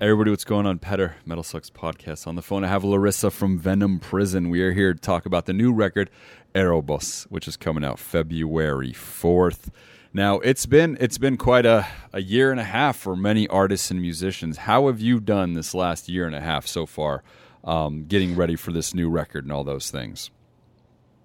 [0.00, 0.78] Everybody, what's going on?
[0.78, 2.28] Petar, Metal Sucks podcast.
[2.28, 4.48] On the phone, I have Larissa from Venom Prison.
[4.48, 6.08] We are here to talk about the new record,
[6.54, 9.70] Erebos, which is coming out February 4th.
[10.14, 13.90] Now, it's been it's been quite a, a year and a half for many artists
[13.90, 14.58] and musicians.
[14.58, 17.24] How have you done this last year and a half so far,
[17.68, 20.30] um, getting ready for this new record and all those things?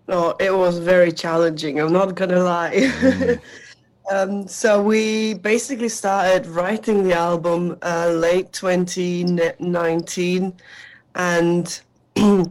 [0.07, 1.79] No, it was very challenging.
[1.79, 3.39] I'm not gonna lie.
[4.11, 10.53] um, so we basically started writing the album uh, late 2019,
[11.15, 11.81] and
[12.17, 12.43] we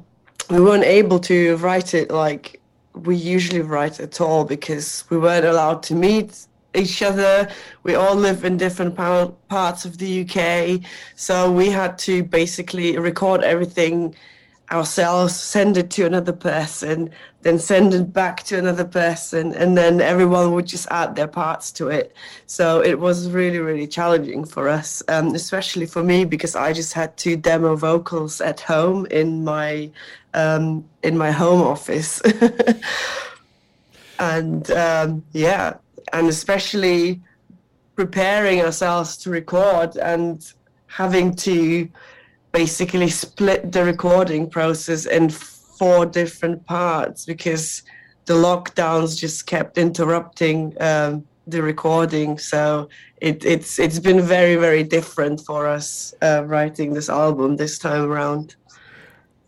[0.50, 2.58] weren't able to write it like
[2.94, 7.48] we usually write at all because we weren't allowed to meet each other.
[7.82, 10.80] We all live in different par- parts of the UK,
[11.16, 14.14] so we had to basically record everything
[14.72, 17.10] ourselves, send it to another person,
[17.42, 21.70] then send it back to another person, and then everyone would just add their parts
[21.72, 22.16] to it.
[22.46, 26.94] So it was really, really challenging for us, um, especially for me because I just
[26.94, 29.90] had to demo vocals at home in my
[30.34, 32.22] um, in my home office,
[34.18, 35.74] and um, yeah,
[36.12, 37.20] and especially
[37.94, 40.52] preparing ourselves to record and
[40.86, 41.88] having to
[42.52, 47.82] basically split the recording process in four different parts because
[48.26, 52.38] the lockdowns just kept interrupting um, the recording.
[52.38, 52.88] So
[53.20, 58.04] it, it's it's been very very different for us uh, writing this album this time
[58.10, 58.56] around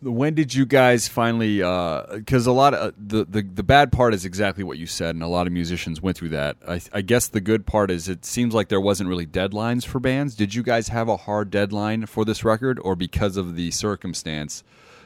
[0.05, 3.91] when did you guys finally because uh, a lot of uh, the, the the bad
[3.91, 6.57] part is exactly what you said and a lot of musicians went through that.
[6.67, 10.01] I, I, guess the good part is it seems like there wasn't really deadlines for
[10.01, 10.35] bands.
[10.35, 14.63] Did you guys have a hard deadline for this record or because of the circumstance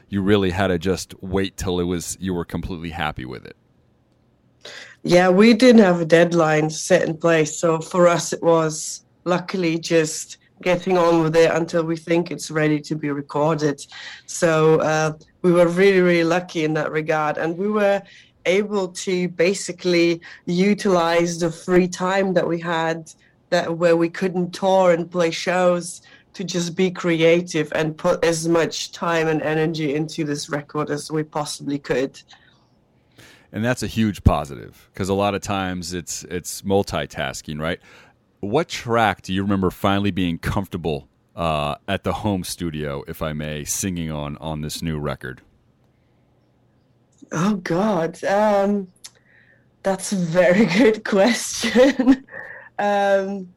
[0.08, 3.56] you really had to just wait till it was you were completely happy with it?
[5.02, 7.56] Yeah we didn't have a deadline set in place.
[7.56, 12.50] So for us it was luckily just getting on with it until we think it's
[12.50, 13.84] ready to be recorded.
[14.26, 17.38] So uh, we were really, really lucky in that regard.
[17.38, 18.02] And we were
[18.46, 23.12] able to basically utilize the free time that we had
[23.50, 26.02] that where we couldn't tour and play shows
[26.34, 31.10] to just be creative and put as much time and energy into this record as
[31.10, 32.20] we possibly could
[33.52, 37.80] and that's a huge positive because a lot of times it's it's multitasking right
[38.40, 43.32] what track do you remember finally being comfortable uh, at the home studio, if I
[43.32, 45.40] may, singing on on this new record?
[47.32, 48.88] Oh God, um,
[49.82, 52.26] that's a very good question.
[52.78, 53.48] um,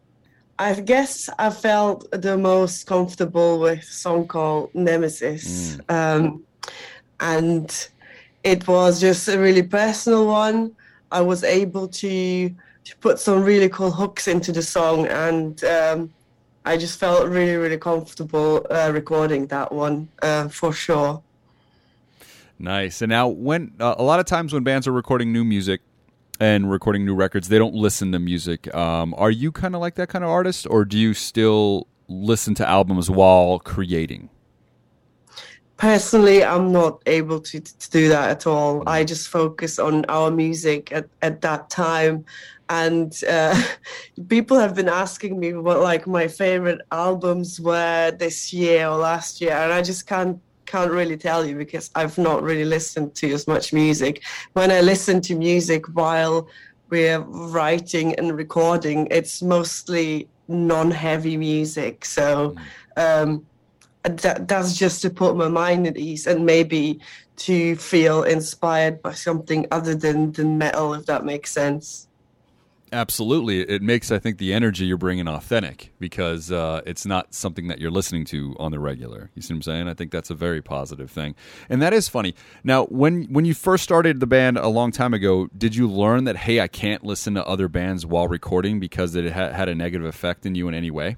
[0.59, 5.91] I guess I felt the most comfortable with a song called Nemesis, mm.
[5.91, 6.43] um,
[7.19, 7.89] and
[8.43, 10.75] it was just a really personal one.
[11.11, 12.51] I was able to
[12.85, 16.13] to put some really cool hooks into the song, and um,
[16.65, 21.21] I just felt really, really comfortable uh, recording that one uh, for sure.
[22.59, 23.01] Nice.
[23.01, 25.81] And now, when uh, a lot of times when bands are recording new music
[26.39, 28.73] and recording new records, they don't listen to music.
[28.75, 32.53] Um, are you kind of like that kind of artist, or do you still listen
[32.55, 34.29] to albums while creating?
[35.81, 40.29] personally i'm not able to, to do that at all i just focus on our
[40.29, 42.23] music at, at that time
[42.71, 43.61] and uh,
[44.29, 49.41] people have been asking me what like my favorite albums were this year or last
[49.41, 53.29] year and i just can't can't really tell you because i've not really listened to
[53.33, 54.23] as much music.
[54.53, 56.47] When i listen to music while
[56.89, 62.03] we're writing and recording it's mostly non-heavy music.
[62.03, 62.55] So
[62.97, 63.45] um,
[64.03, 66.99] that, that's just to put my mind at ease and maybe
[67.37, 72.07] to feel inspired by something other than the metal if that makes sense
[72.93, 77.69] Absolutely, it makes I think the energy you're bringing authentic because uh, it's not something
[77.69, 79.31] that you're listening to on the regular.
[79.33, 79.87] You see what I'm saying?
[79.87, 81.33] I think that's a very positive thing,
[81.69, 82.35] and that is funny.
[82.65, 86.25] Now, when when you first started the band a long time ago, did you learn
[86.25, 89.75] that hey, I can't listen to other bands while recording because it ha- had a
[89.75, 91.15] negative effect in you in any way?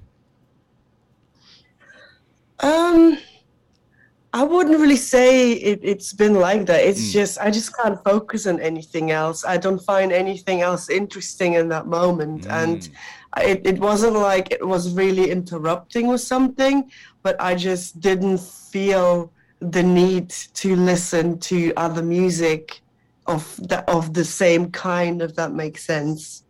[2.60, 3.18] Um
[4.34, 6.84] I wouldn't really say it, has been like that.
[6.84, 7.12] It's mm.
[7.12, 9.44] just I just can't focus on anything else.
[9.44, 12.50] I don't find anything else interesting in that moment, mm.
[12.50, 12.88] and
[13.36, 16.90] it, it wasn't like it was really interrupting with something,
[17.22, 22.80] but I just didn't feel the need to listen to other music
[23.28, 26.42] of the, of the same kind, if that makes sense.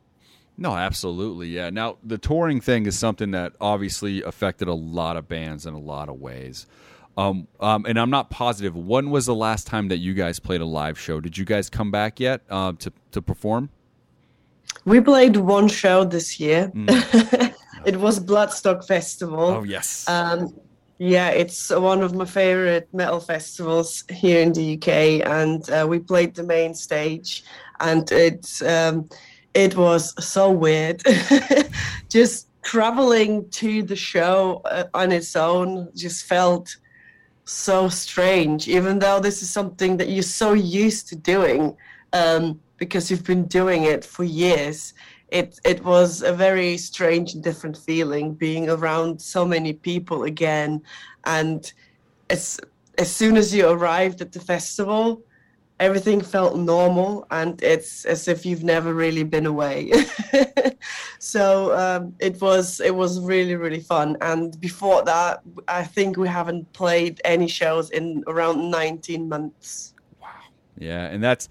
[0.56, 1.48] No, absolutely.
[1.48, 1.68] Yeah.
[1.68, 5.78] Now, the touring thing is something that obviously affected a lot of bands in a
[5.78, 6.66] lot of ways.
[7.16, 8.76] Um, um, and I'm not positive.
[8.76, 11.20] When was the last time that you guys played a live show?
[11.20, 13.70] Did you guys come back yet uh, to to perform?
[14.84, 16.70] We played one show this year.
[16.74, 17.54] Mm.
[17.86, 19.40] it was Bloodstock Festival.
[19.40, 20.08] Oh yes.
[20.08, 20.54] Um,
[20.98, 25.98] yeah, it's one of my favorite metal festivals here in the UK, and uh, we
[25.98, 27.44] played the main stage,
[27.80, 29.08] and it um,
[29.54, 31.02] it was so weird.
[32.08, 36.76] just traveling to the show uh, on its own just felt
[37.44, 41.76] so strange, even though this is something that you're so used to doing
[42.12, 44.94] um, because you've been doing it for years.
[45.28, 50.82] It it was a very strange and different feeling being around so many people again,
[51.24, 51.72] and
[52.30, 52.60] as
[52.98, 55.22] as soon as you arrived at the festival,
[55.80, 59.90] everything felt normal and it's as if you've never really been away
[61.18, 66.28] so um, it was it was really really fun and before that i think we
[66.28, 70.28] haven't played any shows in around 19 months wow
[70.78, 71.48] yeah and that's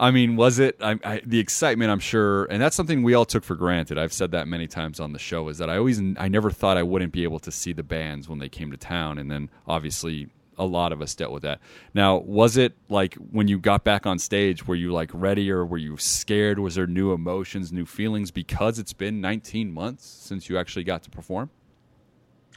[0.00, 1.90] I mean, was it I, I, the excitement?
[1.90, 3.98] I'm sure, and that's something we all took for granted.
[3.98, 5.48] I've said that many times on the show.
[5.48, 8.26] Is that I always, I never thought I wouldn't be able to see the bands
[8.26, 10.30] when they came to town, and then obviously
[10.60, 11.58] a lot of us dealt with that.
[11.94, 15.64] Now, was it like when you got back on stage, were you like ready or
[15.64, 16.58] were you scared?
[16.58, 21.02] Was there new emotions, new feelings because it's been 19 months since you actually got
[21.04, 21.50] to perform?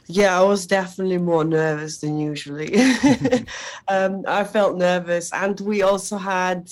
[0.06, 2.76] Yeah, I was definitely more nervous than usually.
[3.88, 6.70] um, I felt nervous, and we also had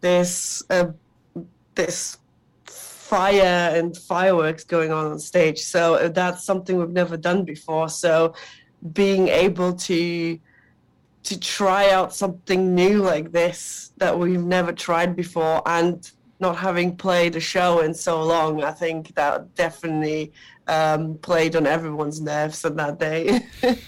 [0.00, 0.88] this uh,
[1.76, 2.18] this
[2.64, 5.60] fire and fireworks going on on stage.
[5.60, 7.88] So that's something we've never done before.
[7.88, 8.34] So
[8.92, 10.38] being able to
[11.26, 16.96] to try out something new like this that we've never tried before and not having
[16.96, 20.32] played a show in so long, I think that definitely
[20.68, 23.40] um, played on everyone's nerves on that day.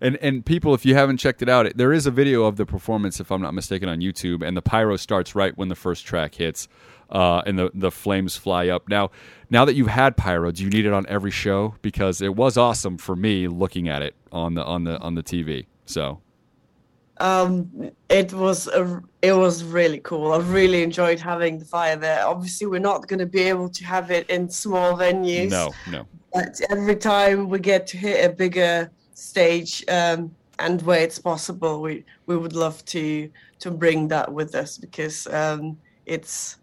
[0.00, 2.66] and and people, if you haven't checked it out, there is a video of the
[2.66, 6.04] performance, if I'm not mistaken, on YouTube, and the pyro starts right when the first
[6.04, 6.68] track hits,
[7.10, 8.88] uh, and the the flames fly up.
[8.88, 9.10] Now,
[9.50, 11.74] now that you've had pyro, do you need it on every show?
[11.82, 15.22] Because it was awesome for me looking at it on the on the on the
[15.22, 15.66] TV.
[15.92, 16.20] So
[17.22, 20.32] um, it was a, it was really cool.
[20.32, 22.26] I really enjoyed having the fire there.
[22.26, 25.50] Obviously, we're not going to be able to have it in small venues.
[25.50, 26.06] No, no.
[26.32, 31.80] But every time we get to hit a bigger stage um, and where it's possible,
[31.80, 36.56] we we would love to to bring that with us because um, it's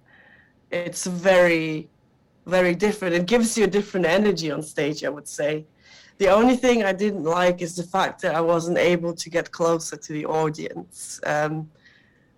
[0.72, 1.88] it's very
[2.48, 3.16] very different.
[3.16, 5.04] It gives you a different energy on stage.
[5.06, 5.66] I would say.
[6.20, 9.52] The only thing I didn't like is the fact that I wasn't able to get
[9.52, 11.22] closer to the audience.
[11.26, 11.72] Um,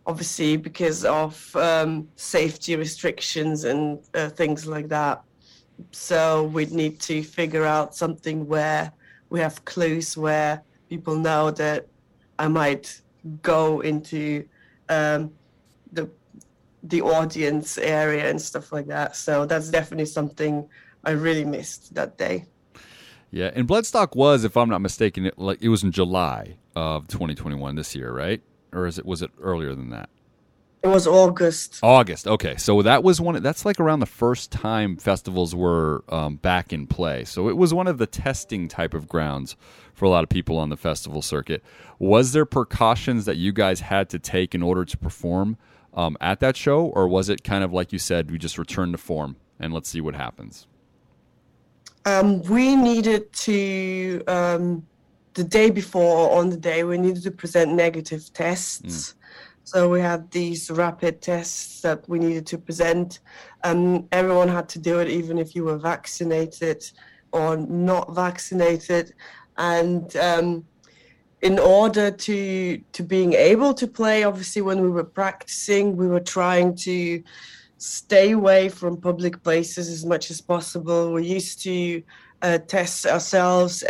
[0.06, 5.24] obviously, because of um, safety restrictions and uh, things like that.
[5.92, 8.94] So we'd need to figure out something where
[9.32, 11.88] we have clues where people know that
[12.38, 13.02] I might
[13.42, 14.48] go into
[14.90, 15.32] um,
[15.92, 16.08] the
[16.84, 19.16] the audience area and stuff like that.
[19.16, 20.70] So that's definitely something
[21.04, 22.46] I really missed that day.
[23.32, 27.08] Yeah, and Bloodstock was, if I'm not mistaken, it, like it was in July of
[27.08, 28.42] 2021 this year, right?
[28.74, 30.10] Or is it was it earlier than that?
[30.84, 31.80] It was August.
[31.84, 32.28] August.
[32.28, 33.42] Okay, so that was one.
[33.44, 37.24] That's like around the first time festivals were um, back in play.
[37.24, 39.56] So it was one of the testing type of grounds
[39.94, 41.64] for a lot of people on the festival circuit.
[42.00, 45.58] Was there precautions that you guys had to take in order to perform
[45.94, 48.92] um, at that show, or was it kind of like you said, we just return
[48.92, 50.66] to form and let's see what happens?
[52.06, 54.88] Um, we needed to um,
[55.34, 58.82] the day before or on the day we needed to present negative tests.
[58.82, 59.14] Mm.
[59.64, 63.20] So we had these rapid tests that we needed to present.
[63.64, 66.84] Um, everyone had to do it, even if you were vaccinated
[67.32, 69.14] or not vaccinated.
[69.58, 70.66] And um,
[71.42, 76.20] in order to to being able to play, obviously, when we were practicing, we were
[76.20, 77.24] trying to
[77.82, 81.14] stay away from public places as much as possible.
[81.14, 82.04] We used to
[82.44, 83.84] uh, test ourselves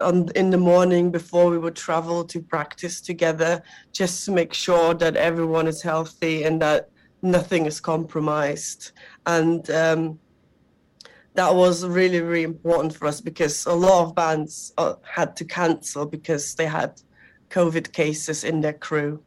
[0.00, 4.94] on, in the morning before we would travel to practice together, just to make sure
[4.94, 6.88] that everyone is healthy and that
[7.20, 8.92] nothing is compromised.
[9.26, 10.18] And um,
[11.34, 15.44] that was really, really important for us because a lot of bands uh, had to
[15.44, 17.02] cancel because they had
[17.50, 19.22] COVID cases in their crew.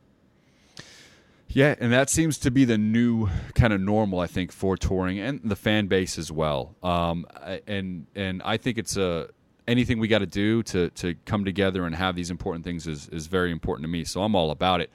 [1.51, 5.19] Yeah, and that seems to be the new kind of normal, I think, for touring
[5.19, 6.75] and the fan base as well.
[6.83, 7.25] Um,
[7.67, 9.29] and and I think it's a
[9.67, 13.09] anything we got to do to to come together and have these important things is
[13.09, 14.03] is very important to me.
[14.03, 14.91] So I'm all about it.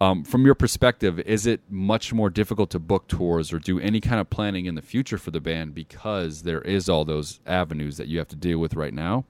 [0.00, 4.00] Um, from your perspective, is it much more difficult to book tours or do any
[4.00, 7.98] kind of planning in the future for the band because there is all those avenues
[7.98, 9.26] that you have to deal with right now?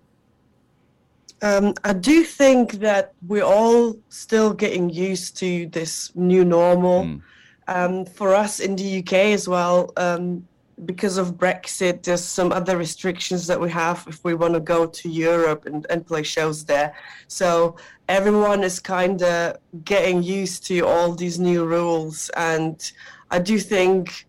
[1.43, 7.05] Um, I do think that we're all still getting used to this new normal.
[7.05, 7.23] Mm.
[7.69, 10.47] Um, for us in the UK as well, um,
[10.85, 14.87] because of Brexit, there's some other restrictions that we have if we want to go
[14.87, 16.95] to Europe and, and play shows there.
[17.29, 17.77] So
[18.09, 22.31] everyone is kind of getting used to all these new rules.
[22.31, 22.91] And
[23.31, 24.27] I do think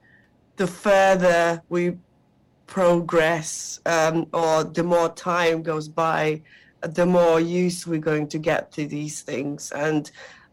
[0.58, 1.98] the further we
[2.68, 6.42] progress um, or the more time goes by,
[6.82, 9.72] the more use we're going to get to these things.
[9.72, 10.10] And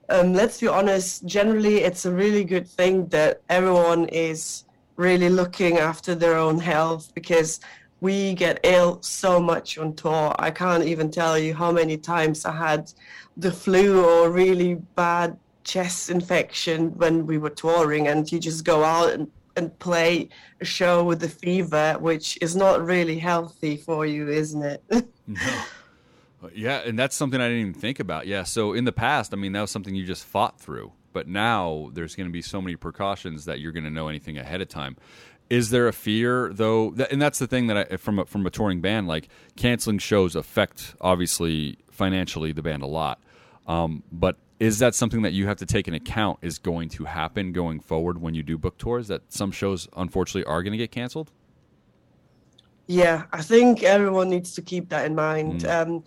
[0.09, 4.64] um, let's be honest, generally, it's a really good thing that everyone is
[4.97, 7.61] really looking after their own health because
[8.01, 10.35] we get ill so much on tour.
[10.39, 12.93] I can't even tell you how many times I had
[13.37, 18.85] the flu or really bad chest infection when we were touring, and you just go
[18.85, 20.29] out and, and play
[20.61, 24.83] a show with the fever, which is not really healthy for you, isn't it?
[25.31, 25.37] No.
[26.55, 28.26] Yeah, and that's something I didn't even think about.
[28.26, 30.93] Yeah, so in the past, I mean, that was something you just fought through.
[31.12, 34.39] But now there's going to be so many precautions that you're going to know anything
[34.39, 34.97] ahead of time.
[35.51, 36.91] Is there a fear though?
[36.91, 39.99] That, and that's the thing that I, from a, from a touring band, like canceling
[39.99, 43.18] shows affect obviously financially the band a lot.
[43.66, 47.05] Um, but is that something that you have to take into account is going to
[47.05, 49.09] happen going forward when you do book tours?
[49.09, 51.32] That some shows unfortunately are going to get canceled.
[52.86, 55.62] Yeah, I think everyone needs to keep that in mind.
[55.62, 55.86] Mm.
[55.86, 56.05] Um,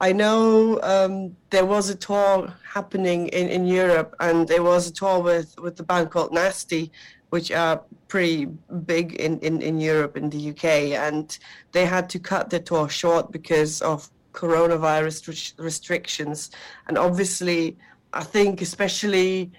[0.00, 4.92] I know um, there was a tour happening in, in Europe, and there was a
[4.92, 6.92] tour with, with the band called Nasty,
[7.30, 8.46] which are pretty
[8.84, 11.38] big in, in, in Europe in the UK, and
[11.72, 16.50] they had to cut the tour short because of coronavirus res- restrictions.
[16.88, 17.76] And obviously,
[18.12, 19.50] I think especially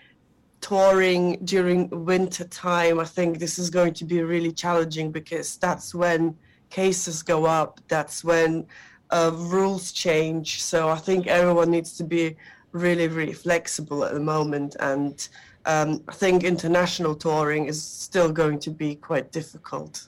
[0.62, 5.96] touring during winter time, I think this is going to be really challenging because that's
[5.96, 6.38] when
[6.70, 7.80] cases go up.
[7.88, 8.68] That's when
[9.10, 10.62] uh, rules change.
[10.62, 12.36] So I think everyone needs to be
[12.72, 14.76] really, really flexible at the moment.
[14.80, 15.28] And
[15.66, 20.08] um, I think international touring is still going to be quite difficult.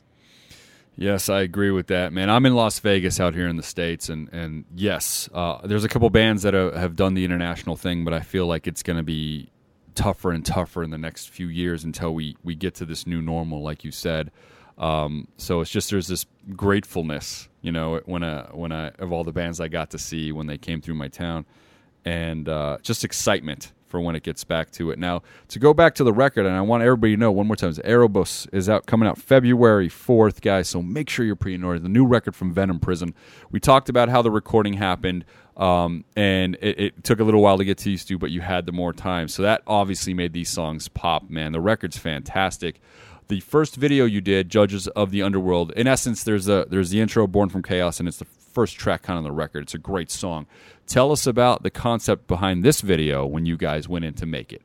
[0.96, 2.30] Yes, I agree with that, man.
[2.30, 5.88] I'm in Las Vegas out here in the states, and and yes, uh, there's a
[5.88, 8.98] couple bands that have, have done the international thing, but I feel like it's going
[8.98, 9.50] to be
[9.96, 13.22] tougher and tougher in the next few years until we we get to this new
[13.22, 14.32] normal, like you said.
[14.78, 16.26] Um, so it's just there's this
[16.56, 20.32] gratefulness, you know, when I when I of all the bands I got to see
[20.32, 21.46] when they came through my town,
[22.06, 25.00] and uh, just excitement for when it gets back to it.
[25.00, 27.56] Now, to go back to the record, and I want everybody to know one more
[27.56, 30.70] time, is Erebos is out coming out February 4th, guys.
[30.70, 31.84] So make sure you're pre ordered.
[31.84, 33.14] The new record from Venom Prison.
[33.52, 35.26] We talked about how the recording happened,
[35.58, 38.66] um, and it, it took a little while to get used to, but you had
[38.66, 39.28] the more time.
[39.28, 41.52] So that obviously made these songs pop, man.
[41.52, 42.80] The record's fantastic.
[43.30, 47.00] The first video you did, Judges of the Underworld, in essence, there's a there's the
[47.00, 49.62] intro, Born from Chaos, and it's the first track kind of the record.
[49.62, 50.48] It's a great song.
[50.88, 54.52] Tell us about the concept behind this video when you guys went in to make
[54.52, 54.64] it.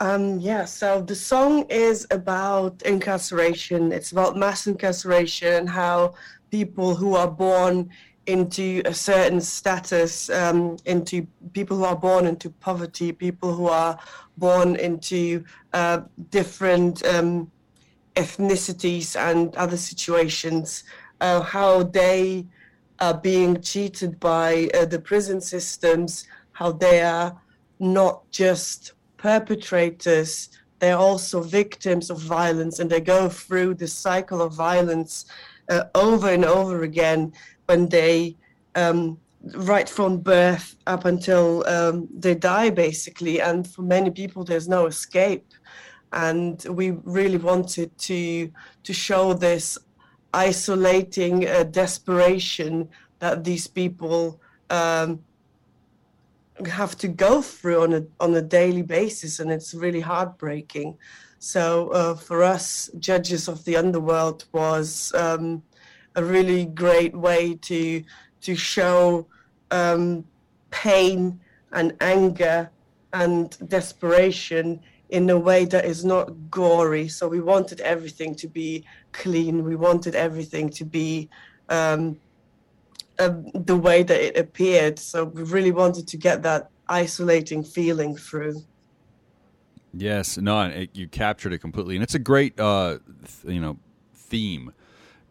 [0.00, 3.92] Um, yeah, so the song is about incarceration.
[3.92, 6.14] It's about mass incarceration, how
[6.50, 7.90] people who are born
[8.26, 13.98] into a certain status, um, into people who are born into poverty, people who are
[14.36, 17.50] born into uh, different um,
[18.14, 20.84] ethnicities and other situations,
[21.20, 22.46] uh, how they
[23.00, 27.40] are being cheated by uh, the prison systems, how they are
[27.80, 30.48] not just perpetrators,
[30.78, 35.26] they're also victims of violence and they go through the cycle of violence
[35.68, 37.32] uh, over and over again
[37.66, 38.36] when they
[38.74, 39.18] um,
[39.54, 43.40] right from birth up until um, they die basically.
[43.40, 45.46] And for many people there's no escape.
[46.12, 48.50] And we really wanted to
[48.84, 49.78] to show this
[50.34, 52.88] isolating uh, desperation
[53.18, 54.40] that these people
[54.70, 55.20] um,
[56.66, 60.96] have to go through on a on a daily basis, and it's really heartbreaking.
[61.38, 65.62] So uh, for us, judges of the underworld was um,
[66.14, 68.02] a really great way to
[68.42, 69.26] to show
[69.70, 70.24] um,
[70.70, 71.40] pain
[71.72, 72.70] and anger
[73.12, 77.06] and desperation in a way that is not gory.
[77.08, 79.64] So we wanted everything to be clean.
[79.64, 81.28] We wanted everything to be
[81.68, 82.18] um,
[83.18, 84.98] uh, the way that it appeared.
[84.98, 88.62] So we really wanted to get that isolating feeling through.
[89.94, 93.78] Yes, no, it, you captured it completely, and it's a great, uh, th- you know,
[94.14, 94.72] theme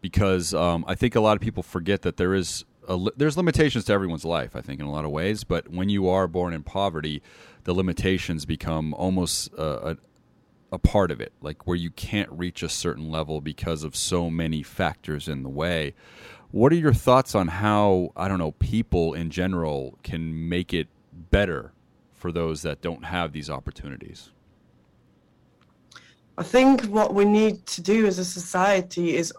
[0.02, 3.84] because um, I think a lot of people forget that there is a there's limitations
[3.86, 4.54] to everyone's life.
[4.54, 7.22] I think in a lot of ways, but when you are born in poverty,
[7.64, 9.96] the limitations become almost uh, a
[10.72, 14.28] a part of it, like where you can't reach a certain level because of so
[14.28, 15.94] many factors in the way.
[16.50, 20.88] What are your thoughts on how I don't know people in general can make it
[21.30, 21.72] better
[22.14, 24.30] for those that don't have these opportunities?
[26.38, 29.32] I think what we need to do as a society is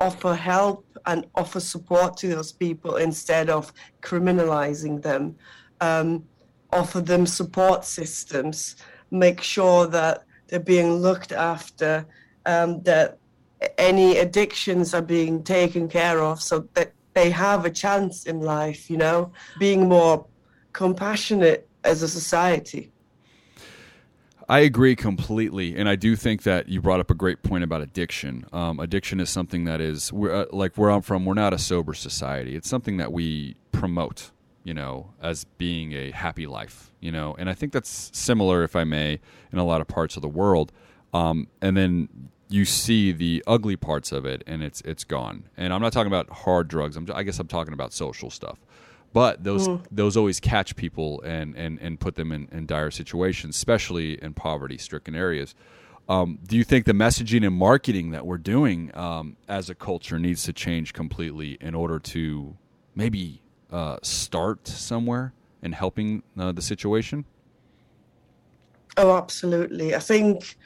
[0.00, 3.72] offer help and offer support to those people instead of
[4.02, 5.36] criminalizing them.
[5.80, 6.24] Um,
[6.72, 8.76] offer them support systems,
[9.10, 12.06] make sure that they're being looked after,
[12.46, 13.18] um, that
[13.76, 18.90] any addictions are being taken care of so that they have a chance in life,
[18.90, 20.26] you know, being more
[20.72, 22.92] compassionate as a society.
[24.48, 27.82] I agree completely, and I do think that you brought up a great point about
[27.82, 28.46] addiction.
[28.52, 31.92] Um, addiction is something that is, uh, like where I'm from, we're not a sober
[31.92, 32.56] society.
[32.56, 34.30] It's something that we promote.
[34.64, 38.76] you know, as being a happy life, you know, and I think that's similar, if
[38.76, 39.18] I may,
[39.50, 40.72] in a lot of parts of the world.
[41.14, 42.08] Um, and then
[42.50, 45.44] you see the ugly parts of it, and it's it's gone.
[45.56, 46.96] And I'm not talking about hard drugs.
[46.96, 48.58] I'm, I guess I'm talking about social stuff.
[49.12, 49.82] But those mm.
[49.90, 54.34] those always catch people and, and, and put them in, in dire situations, especially in
[54.34, 55.54] poverty stricken areas.
[56.08, 60.18] Um, do you think the messaging and marketing that we're doing um, as a culture
[60.18, 62.56] needs to change completely in order to
[62.94, 67.26] maybe uh, start somewhere in helping uh, the situation?
[68.96, 69.94] Oh, absolutely.
[69.94, 70.56] I think,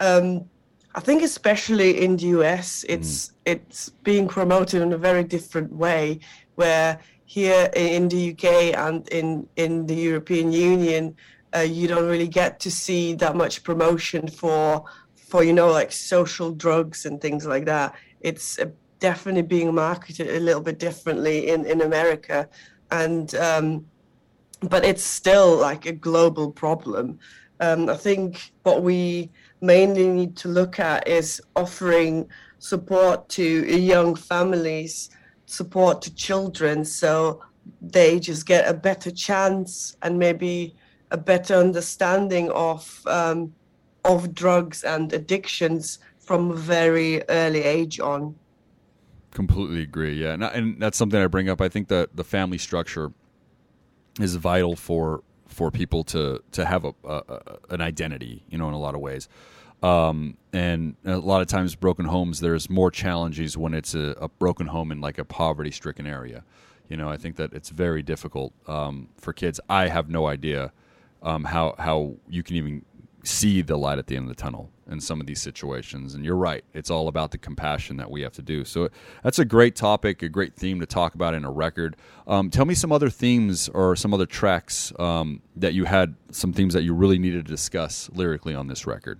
[0.00, 0.48] um,
[0.94, 3.32] I think especially in the US, it's mm.
[3.46, 6.20] it's being promoted in a very different way.
[6.56, 11.16] Where here in the UK and in in the European Union,
[11.54, 14.84] uh, you don't really get to see that much promotion for
[15.14, 17.94] for you know like social drugs and things like that.
[18.20, 18.66] It's uh,
[18.98, 22.48] definitely being marketed a little bit differently in in America,
[22.90, 23.86] and um,
[24.60, 27.20] but it's still like a global problem.
[27.60, 29.30] Um, I think what we
[29.60, 35.10] mainly need to look at is offering support to young families,
[35.46, 37.42] support to children, so
[37.80, 40.74] they just get a better chance and maybe
[41.10, 43.52] a better understanding of um,
[44.04, 48.34] of drugs and addictions from a very early age on.
[49.32, 50.14] Completely agree.
[50.14, 51.60] Yeah, and, and that's something I bring up.
[51.60, 53.12] I think that the family structure
[54.18, 55.22] is vital for
[55.60, 58.42] for people to to have a, a an identity.
[58.48, 59.28] You know, in a lot of ways.
[59.82, 64.28] Um, and a lot of times, broken homes, there's more challenges when it's a, a
[64.28, 66.44] broken home in like a poverty stricken area.
[66.88, 69.60] You know, I think that it's very difficult um, for kids.
[69.68, 70.72] I have no idea
[71.22, 72.82] um, how how you can even
[73.24, 76.14] see the light at the end of the tunnel in some of these situations.
[76.14, 78.64] And you're right; it's all about the compassion that we have to do.
[78.64, 78.88] So
[79.22, 81.96] that's a great topic, a great theme to talk about in a record.
[82.26, 86.52] Um, tell me some other themes or some other tracks um, that you had, some
[86.52, 89.18] themes that you really needed to discuss lyrically on this record.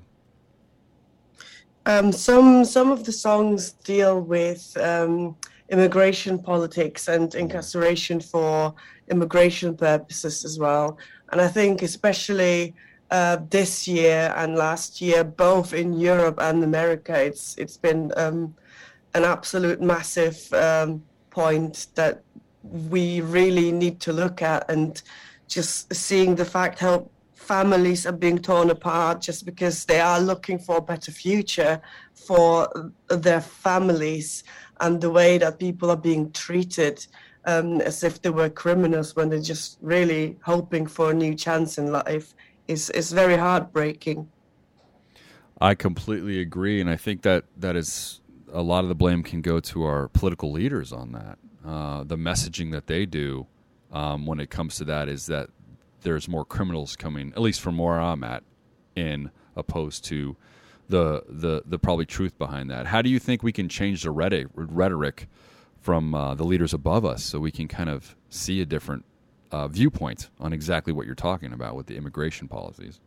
[1.86, 5.36] Um, some some of the songs deal with um,
[5.70, 8.74] immigration politics and incarceration for
[9.08, 10.98] immigration purposes as well.
[11.32, 12.74] And I think especially
[13.10, 18.54] uh, this year and last year, both in Europe and America, it's it's been um,
[19.14, 22.22] an absolute massive um, point that
[22.62, 25.02] we really need to look at, and
[25.48, 30.58] just seeing the fact how families are being torn apart just because they are looking
[30.58, 31.80] for a better future
[32.14, 34.44] for their families,
[34.80, 37.04] and the way that people are being treated
[37.44, 41.78] um, as if they were criminals when they're just really hoping for a new chance
[41.78, 42.34] in life
[42.70, 44.28] is is very heartbreaking.
[45.60, 48.20] I completely agree, and I think that that is
[48.52, 51.38] a lot of the blame can go to our political leaders on that.
[51.64, 53.46] Uh, the messaging that they do
[53.92, 55.50] um, when it comes to that is that
[56.02, 58.42] there's more criminals coming, at least from where I'm at,
[58.96, 60.36] in opposed to
[60.88, 62.86] the the the probably truth behind that.
[62.86, 65.28] How do you think we can change the rhetoric, rhetoric
[65.80, 69.04] from uh, the leaders above us so we can kind of see a different
[69.52, 73.00] uh, viewpoint on exactly what you're talking about with the immigration policies.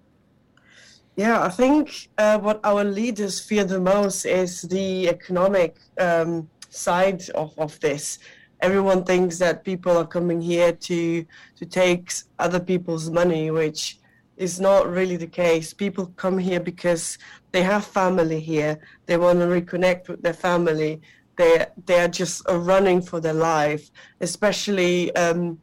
[1.15, 7.29] Yeah, I think uh, what our leaders fear the most is the economic um, side
[7.31, 8.19] of, of this.
[8.61, 11.25] Everyone thinks that people are coming here to
[11.55, 13.99] to take other people's money, which
[14.37, 15.73] is not really the case.
[15.73, 17.19] People come here because
[17.51, 18.79] they have family here.
[19.05, 21.01] They want to reconnect with their family
[21.35, 23.89] they they are just running for their life,
[24.21, 25.59] especially um,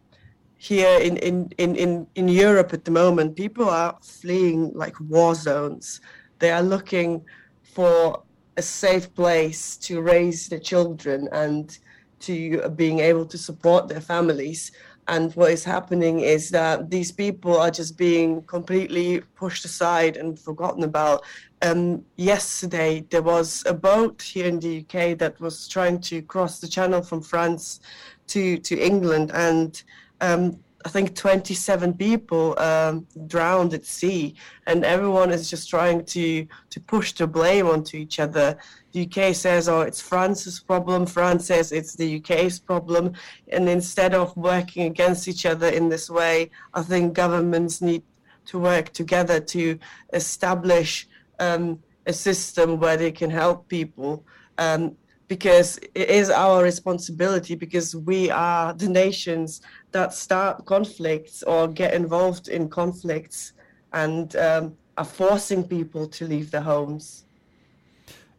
[0.63, 3.35] here in, in, in, in, in Europe at the moment.
[3.35, 6.03] People are fleeing like war zones.
[6.39, 7.25] They are looking
[7.63, 8.23] for
[8.59, 11.79] a safe place to raise their children and
[12.21, 14.73] to being able to support their families.
[15.09, 20.39] And what is happening is that these people are just being completely pushed aside and
[20.39, 21.25] forgotten about
[21.63, 26.61] um, yesterday there was a boat here in the UK that was trying to cross
[26.61, 27.81] the channel from France
[28.29, 29.83] to to England, and
[30.21, 34.35] um, I think 27 people um, drowned at sea,
[34.67, 38.57] and everyone is just trying to to push the blame onto each other.
[38.93, 43.13] The UK says, "Oh, it's France's problem." France says it's the UK's problem,
[43.49, 48.03] and instead of working against each other in this way, I think governments need
[48.47, 49.79] to work together to
[50.15, 51.07] establish
[51.39, 54.25] um, a system where they can help people
[54.57, 54.97] um,
[55.31, 59.61] because it is our responsibility because we are the nations
[59.93, 63.53] that start conflicts or get involved in conflicts
[63.93, 67.27] and um, are forcing people to leave their homes.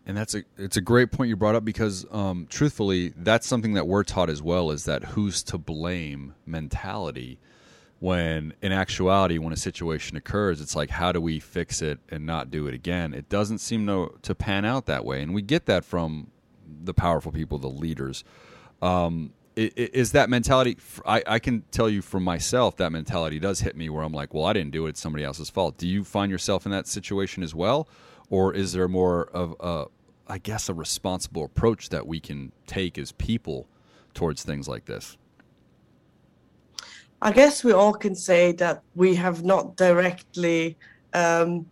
[0.05, 3.73] And that's a it's a great point you brought up because um, truthfully, that's something
[3.75, 7.39] that we're taught as well is that who's to blame mentality.
[7.99, 12.25] When in actuality, when a situation occurs, it's like how do we fix it and
[12.25, 13.13] not do it again?
[13.13, 16.31] It doesn't seem to to pan out that way, and we get that from
[16.83, 18.23] the powerful people, the leaders.
[18.81, 20.77] Um, is that mentality?
[21.05, 24.33] I, I can tell you for myself that mentality does hit me where I'm like,
[24.33, 25.77] well, I didn't do it; it's somebody else's fault.
[25.77, 27.87] Do you find yourself in that situation as well,
[28.29, 29.85] or is there more of a,
[30.27, 33.67] I guess, a responsible approach that we can take as people
[34.13, 35.17] towards things like this?
[37.21, 40.77] I guess we all can say that we have not directly,
[41.13, 41.67] um,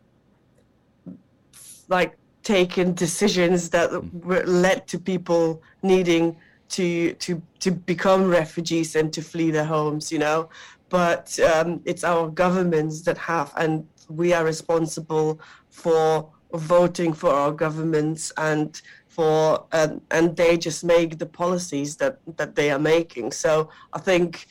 [1.87, 2.17] like,
[2.49, 3.87] taken decisions that
[4.25, 6.35] were led to people needing
[6.75, 7.31] to to
[7.63, 10.11] to become refugees and to flee their homes.
[10.11, 10.49] You know,
[10.89, 13.87] but um, it's our governments that have, and
[14.21, 15.39] we are responsible
[15.69, 22.15] for voting for our governments and for um, and they just make the policies that
[22.37, 23.31] that they are making.
[23.31, 24.47] So I think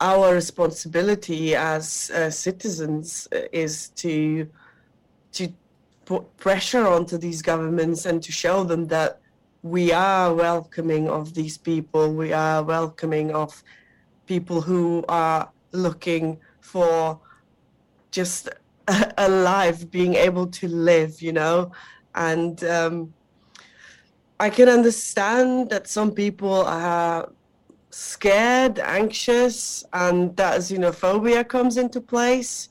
[0.00, 4.48] our responsibility as uh, citizens is to
[5.32, 5.52] to
[6.10, 9.20] put pressure onto these governments and to show them that
[9.62, 13.62] we are welcoming of these people we are welcoming of
[14.26, 17.20] people who are looking for
[18.10, 18.48] just
[19.18, 21.70] a, life being able to live you know
[22.16, 23.14] and um,
[24.40, 27.30] i can understand that some people are
[27.90, 32.68] scared, anxious, and that xenophobia comes into place.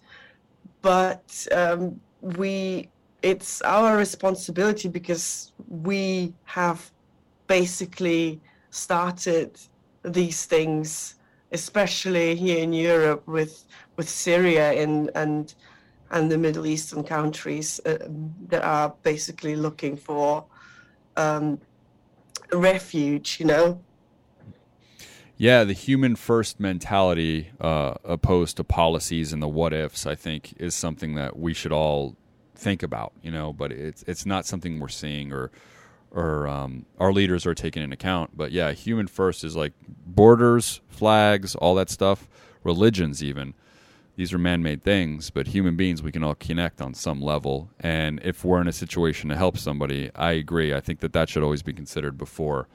[0.82, 2.90] But um, we,
[3.22, 6.92] it's our responsibility because we have
[7.48, 8.40] basically
[8.72, 9.60] started
[10.04, 11.16] these things,
[11.52, 13.66] especially here in Europe with
[13.98, 15.54] with Syria and and
[16.12, 17.98] and the Middle Eastern countries uh,
[18.48, 20.46] that are basically looking for
[21.18, 21.60] um,
[22.54, 23.40] refuge.
[23.40, 23.82] You know.
[25.38, 30.54] Yeah, the human first mentality uh, opposed to policies and the what ifs, I think,
[30.58, 32.18] is something that we should all
[32.60, 33.14] think about.
[33.22, 35.52] You know, but it's it's not something we're seeing or
[36.12, 38.32] or um, our leaders are taking into account.
[38.36, 39.74] But yeah, human first is like
[40.06, 42.28] borders, flags, all that stuff,
[42.64, 43.54] religions, even.
[44.16, 47.70] These are man-made things, but human beings we can all connect on some level.
[47.80, 50.74] And if we're in a situation to help somebody, I agree.
[50.74, 52.68] I think that that should always be considered before.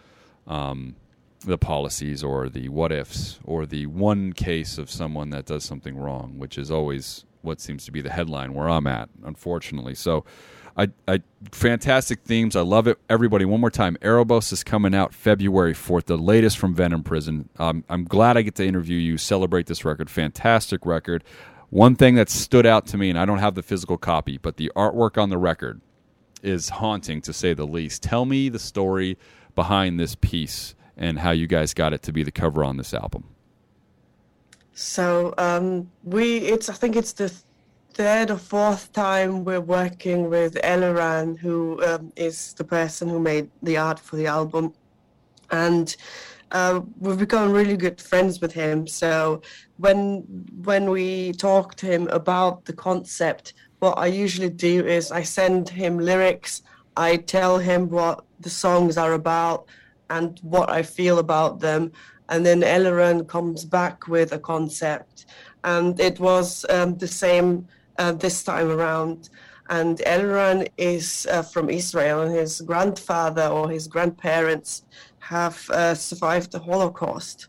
[0.47, 0.97] Um,
[1.45, 5.97] the policies or the what ifs or the one case of someone that does something
[5.97, 9.95] wrong, which is always what seems to be the headline where I'm at, unfortunately.
[9.95, 10.25] So,
[10.77, 11.23] I, I
[11.53, 12.57] fantastic themes.
[12.57, 12.99] I love it.
[13.09, 13.97] Everybody, one more time.
[14.01, 17.49] Erebos is coming out February 4th, the latest from Venom Prison.
[17.59, 20.11] Um, I'm glad I get to interview you, celebrate this record.
[20.11, 21.23] Fantastic record.
[21.71, 24.57] One thing that stood out to me, and I don't have the physical copy, but
[24.57, 25.81] the artwork on the record
[26.43, 28.03] is haunting to say the least.
[28.03, 29.17] Tell me the story
[29.55, 32.95] behind this piece and how you guys got it to be the cover on this
[32.95, 33.34] album.
[34.75, 37.33] So um, we, it's I think it's the
[37.95, 43.49] third or fourth time we're working with Eliran, who um, is the person who made
[43.63, 44.75] the art for the album,
[45.51, 45.97] and
[46.51, 48.87] uh, we've become really good friends with him.
[48.89, 49.43] So
[49.77, 50.23] when
[50.65, 55.69] when we talk to him about the concept, what I usually do is I send
[55.69, 56.63] him lyrics.
[56.97, 59.67] I tell him what the songs are about
[60.11, 61.93] and what I feel about them.
[62.29, 65.27] And then Eliran comes back with a concept.
[65.63, 67.67] And it was um, the same
[67.99, 69.29] uh, this time around.
[69.71, 74.85] And Eliran is uh, from Israel, and his grandfather or his grandparents
[75.21, 77.49] have uh, survived the Holocaust.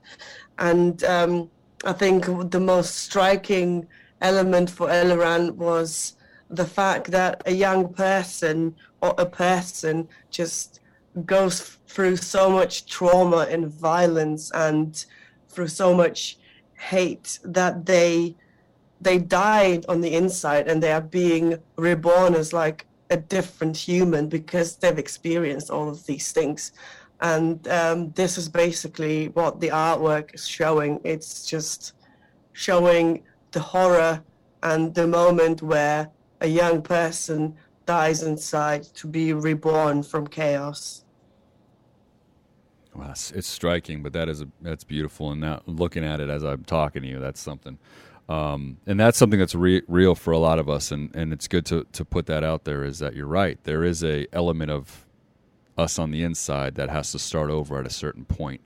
[0.57, 1.49] And um,
[1.83, 3.87] I think the most striking
[4.21, 6.15] element for Eliran was
[6.49, 10.79] the fact that a young person or a person just
[11.23, 15.05] goes through so much trauma and violence and
[15.47, 16.37] through so much
[16.73, 18.35] hate that they
[19.01, 24.27] they died on the inside and they are being reborn as like a different human
[24.27, 26.71] because they've experienced all of these things.
[27.21, 30.99] And um, this is basically what the artwork is showing.
[31.03, 31.93] It's just
[32.53, 34.23] showing the horror
[34.63, 36.09] and the moment where
[36.41, 37.55] a young person
[37.85, 41.04] dies inside to be reborn from chaos
[43.03, 45.31] It's, it's striking, but that is a, that's beautiful.
[45.31, 47.77] And now looking at it as I'm talking to you, that's something.
[48.27, 51.47] Um, and that's something that's re- real for a lot of us, and, and it's
[51.47, 52.83] good to, to put that out there.
[52.83, 53.59] Is that you're right?
[53.63, 55.05] There is a element of
[55.77, 58.61] us on the inside that has to start over at a certain point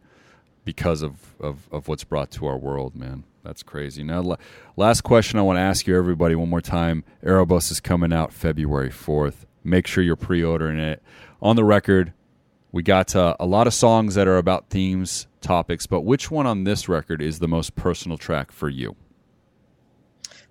[0.63, 3.23] because of, of, of what's brought to our world, man.
[3.43, 4.03] That's crazy.
[4.03, 4.35] Now, la-
[4.75, 7.03] last question I want to ask you, everybody, one more time.
[7.23, 9.45] Erebos is coming out February 4th.
[9.63, 11.01] Make sure you're pre-ordering it.
[11.41, 12.13] On the record,
[12.71, 16.45] we got uh, a lot of songs that are about themes, topics, but which one
[16.45, 18.95] on this record is the most personal track for you?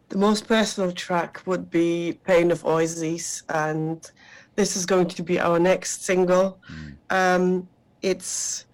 [0.08, 4.10] The most personal track would be Pain of Oizys, and
[4.56, 6.58] this is going to be our next single.
[6.72, 6.96] Mm.
[7.10, 7.68] Um,
[8.02, 8.64] it's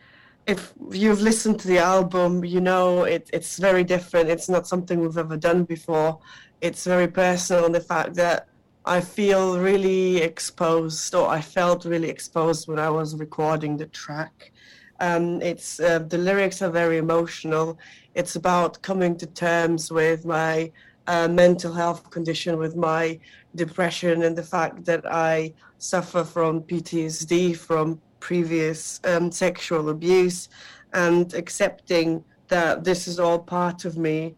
[0.47, 4.29] if you've listened to the album, you know it, it's very different.
[4.29, 6.19] It's not something we've ever done before.
[6.61, 8.49] It's very personal in the fact that
[8.87, 14.53] I feel really exposed, or I felt really exposed when I was recording the track.
[15.01, 17.79] Um, it's uh, the lyrics are very emotional.
[18.15, 20.71] It's about coming to terms with my
[21.07, 23.19] uh, mental health condition, with my
[23.55, 30.51] depression, and the fact that I suffer from PTSD from previous um, sexual abuse,
[30.93, 34.35] and accepting that this is all part of me,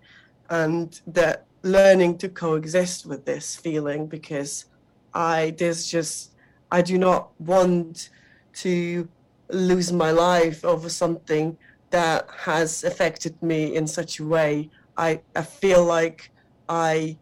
[0.51, 4.67] and that learning to coexist with this feeling because
[5.15, 6.33] I there's just
[6.71, 8.11] I do not want
[8.55, 9.09] to
[9.51, 11.57] lose my life over something
[11.91, 14.71] that has affected me in such a way.
[14.97, 16.31] I, I feel like
[16.69, 17.17] I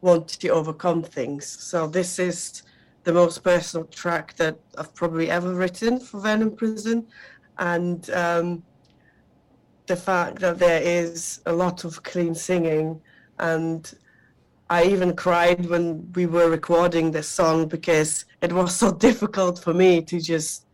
[0.00, 1.46] want to overcome things.
[1.46, 2.62] So this is
[3.04, 7.06] the most personal track that I've probably ever written for Venom Prison.
[7.58, 8.62] And um,
[9.86, 13.00] the fact that there is a lot of clean singing
[13.40, 13.92] and
[14.70, 19.74] I even cried when we were recording this song because it was so difficult for
[19.74, 20.66] me to just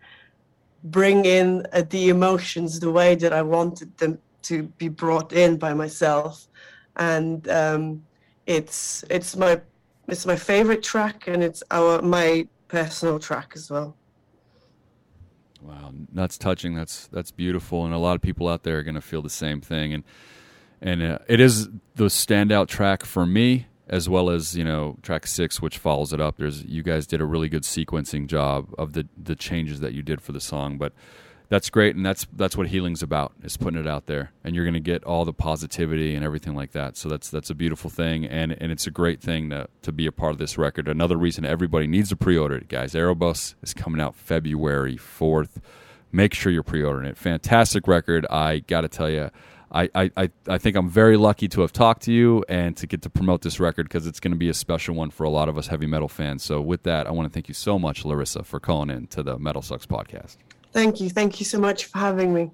[0.84, 5.56] bring in uh, the emotions the way that I wanted them to be brought in
[5.56, 6.46] by myself,
[6.96, 8.04] and um,
[8.46, 9.60] it's it's my
[10.06, 13.96] it's my favorite track and it's our my personal track as well.
[15.62, 16.74] Wow, that's touching.
[16.74, 19.30] That's that's beautiful, and a lot of people out there are going to feel the
[19.30, 19.92] same thing.
[19.94, 20.04] And
[20.80, 25.26] and uh, it is the standout track for me as well as you know track
[25.26, 26.36] six which follows it up.
[26.36, 30.02] There's you guys did a really good sequencing job of the the changes that you
[30.02, 30.92] did for the song but
[31.48, 34.32] that's great and that's that's what healing's about is putting it out there.
[34.42, 36.96] And you're going to get all the positivity and everything like that.
[36.96, 40.06] So that's that's a beautiful thing and and it's a great thing to to be
[40.06, 40.88] a part of this record.
[40.88, 45.60] Another reason everybody needs to pre-order it guys Erebos is coming out february 4th
[46.12, 47.16] make sure you're pre-ordering it.
[47.16, 49.30] Fantastic record i gotta tell you
[49.72, 53.02] I, I, I think I'm very lucky to have talked to you and to get
[53.02, 55.48] to promote this record because it's going to be a special one for a lot
[55.48, 56.42] of us heavy metal fans.
[56.42, 59.22] So, with that, I want to thank you so much, Larissa, for calling in to
[59.22, 60.36] the Metal Sucks podcast.
[60.72, 61.10] Thank you.
[61.10, 62.50] Thank you so much for having me.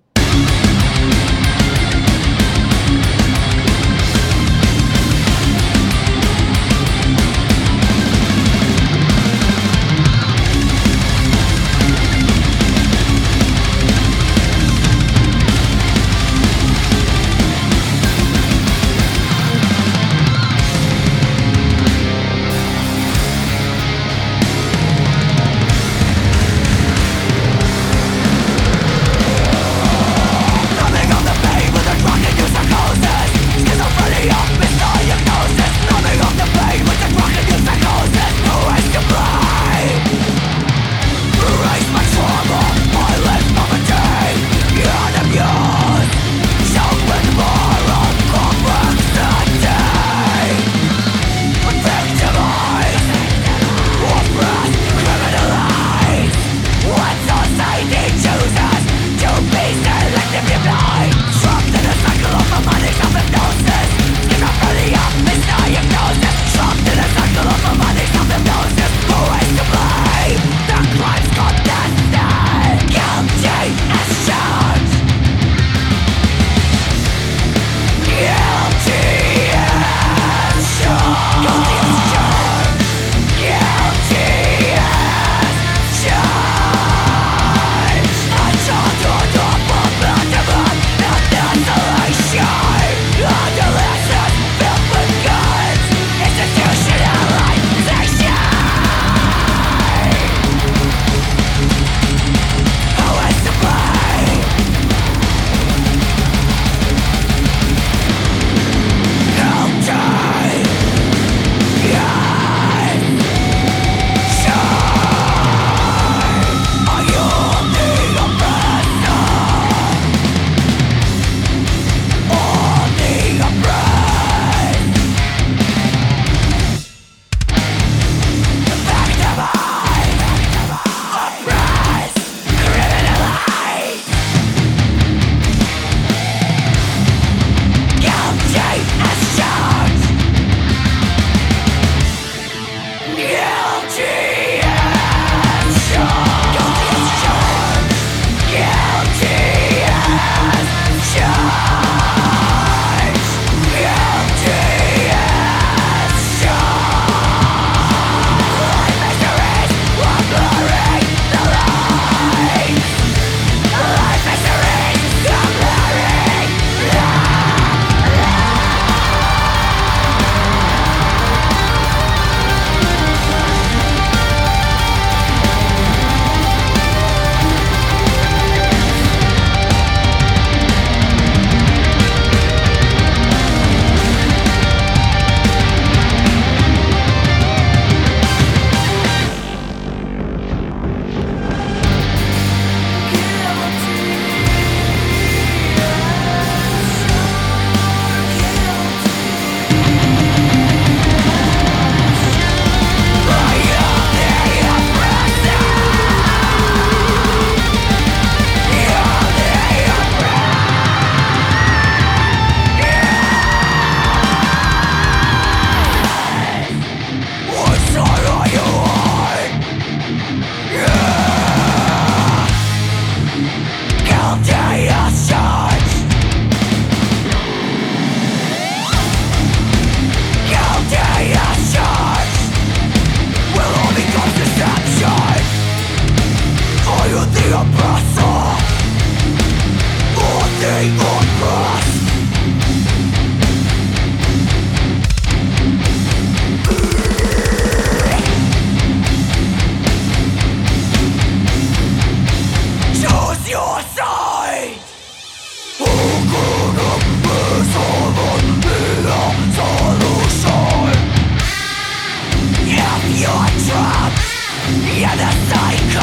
[265.22, 266.02] 这循环，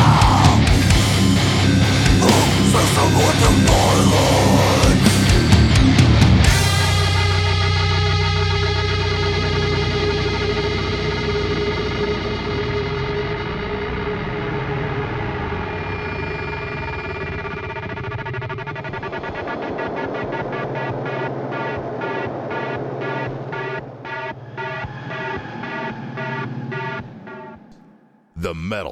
[2.72, 4.49] 总是无止无休。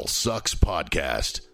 [0.07, 1.46] Sucks Podcast.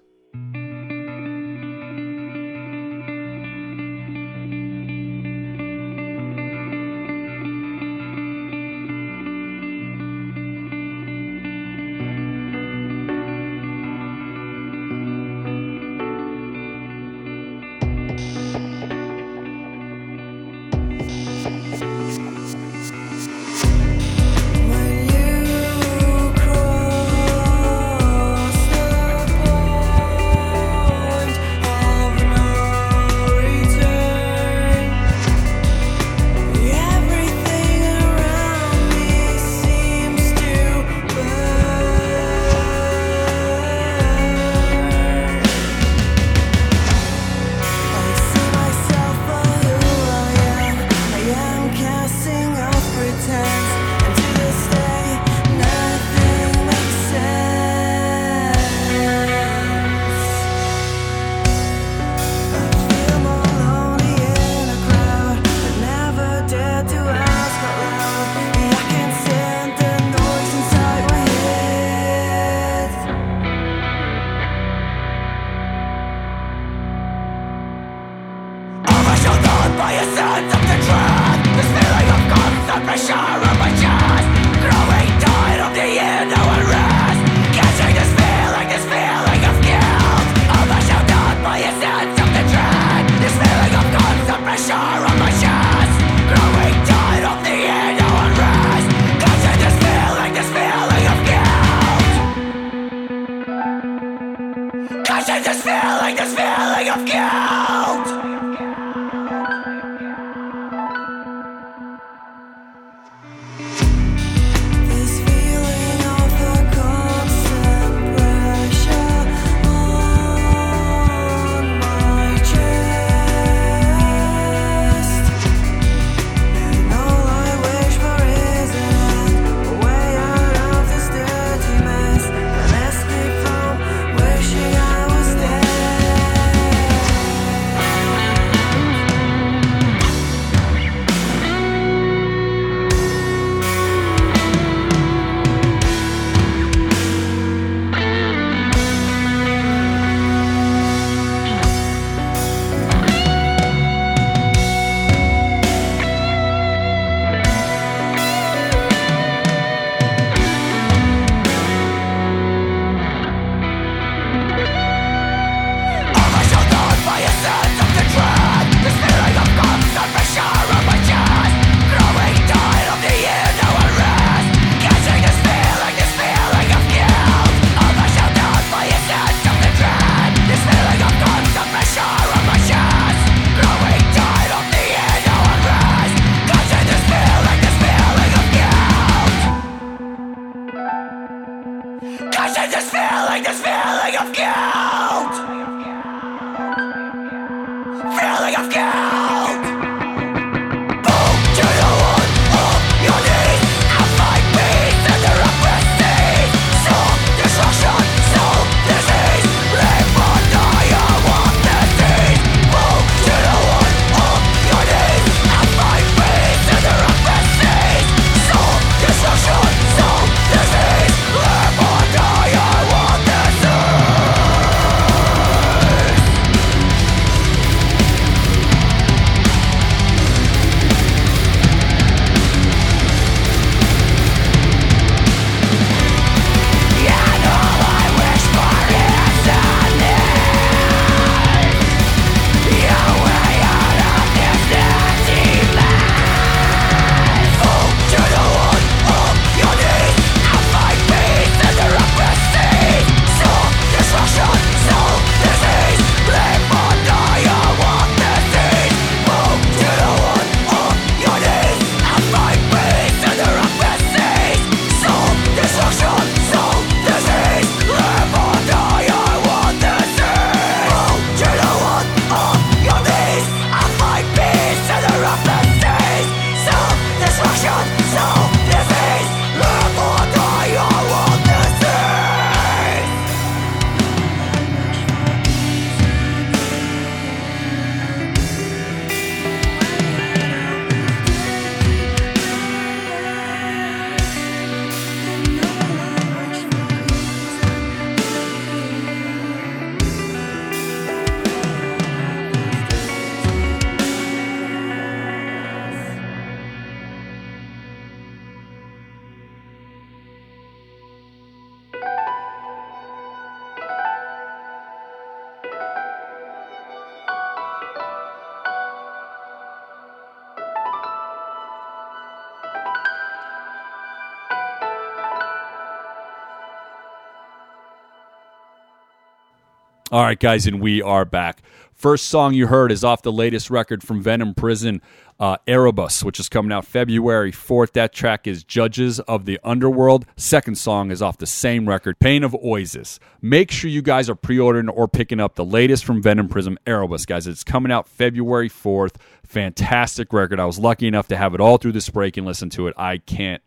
[330.34, 331.62] Right, guys, and we are back.
[331.94, 335.00] First song you heard is off the latest record from Venom Prison,
[335.40, 337.92] uh, Erebos, which is coming out February 4th.
[337.92, 340.26] That track is Judges of the Underworld.
[340.36, 343.20] Second song is off the same record, Pain of Oizys.
[343.44, 346.80] Make sure you guys are pre ordering or picking up the latest from Venom Prison,
[346.88, 347.46] Erebos, guys.
[347.46, 349.18] It's coming out February 4th.
[349.46, 350.60] Fantastic record.
[350.60, 352.96] I was lucky enough to have it all through this break and listen to it.
[352.98, 353.62] I can't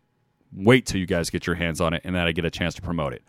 [0.51, 2.73] wait till you guys get your hands on it and that I get a chance
[2.75, 3.23] to promote it.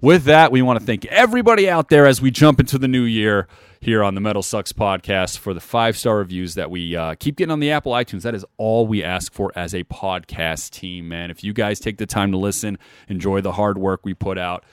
[0.00, 3.04] With that, we want to thank everybody out there as we jump into the new
[3.04, 3.48] year
[3.80, 7.36] here on the Metal Sucks podcast for the five star reviews that we uh, keep
[7.36, 8.22] getting on the Apple iTunes.
[8.22, 11.30] That is all we ask for as a podcast team, man.
[11.30, 12.78] If you guys take the time to listen,
[13.08, 14.64] enjoy the hard work we put out.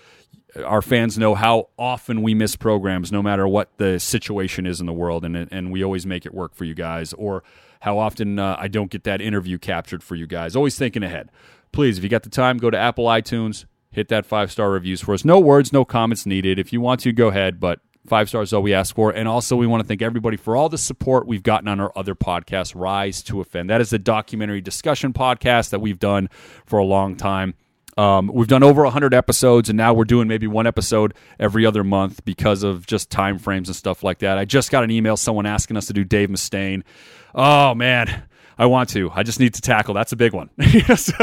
[0.64, 4.86] Our fans know how often we miss programs, no matter what the situation is in
[4.86, 7.14] the world, and and we always make it work for you guys.
[7.14, 7.44] Or
[7.80, 10.56] how often uh, I don't get that interview captured for you guys.
[10.56, 11.30] Always thinking ahead.
[11.72, 15.00] Please, if you got the time, go to Apple iTunes, hit that five star reviews
[15.02, 15.24] for us.
[15.24, 16.60] No words, no comments needed.
[16.60, 19.12] If you want to, go ahead, but five stars all we ask for.
[19.12, 21.92] And also, we want to thank everybody for all the support we've gotten on our
[21.96, 23.70] other podcast, Rise to Offend.
[23.70, 26.30] That is a documentary discussion podcast that we've done
[26.66, 27.54] for a long time.
[27.96, 31.84] Um, we've done over 100 episodes, and now we're doing maybe one episode every other
[31.84, 34.38] month because of just time frames and stuff like that.
[34.40, 36.84] I just got an email, someone asking us to do Dave Mustaine.
[37.36, 38.24] Oh, man.
[38.58, 39.10] I want to.
[39.14, 39.94] I just need to tackle.
[39.94, 40.50] That's a big one.
[40.96, 41.14] so,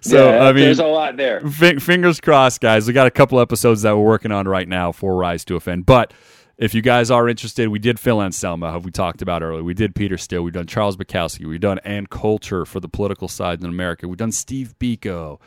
[0.00, 1.44] so Yeah, I mean, there's a lot there.
[1.44, 2.86] F- fingers crossed, guys.
[2.86, 5.86] We got a couple episodes that we're working on right now for Rise to Offend.
[5.86, 6.12] But
[6.58, 9.64] if you guys are interested, we did Phil Anselmo, who we talked about earlier.
[9.64, 10.42] We did Peter Steele.
[10.42, 11.46] We've done Charles Bukowski.
[11.46, 14.06] We've done Ann Coulter for the political side in America.
[14.06, 15.40] We've done Steve Biko.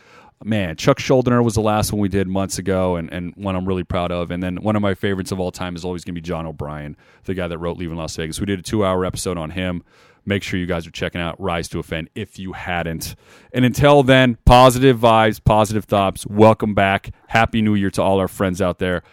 [0.43, 3.66] Man, Chuck Schuldiner was the last one we did months ago, and, and one I'm
[3.66, 4.32] really proud of.
[4.32, 6.45] And then one of my favorites of all time is always going to be John
[6.45, 8.39] O'Brien, the guy that wrote Leaving Las Vegas.
[8.39, 9.84] We did a two hour episode on him.
[10.26, 13.15] Make sure you guys are checking out Rise to Offend if you hadn't.
[13.53, 16.26] And until then, positive vibes, positive thoughts.
[16.26, 17.11] Welcome back.
[17.28, 19.03] Happy New Year to all our friends out there.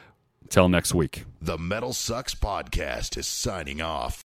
[0.43, 1.25] Until next week.
[1.41, 4.21] The Metal Sucks Podcast is signing off.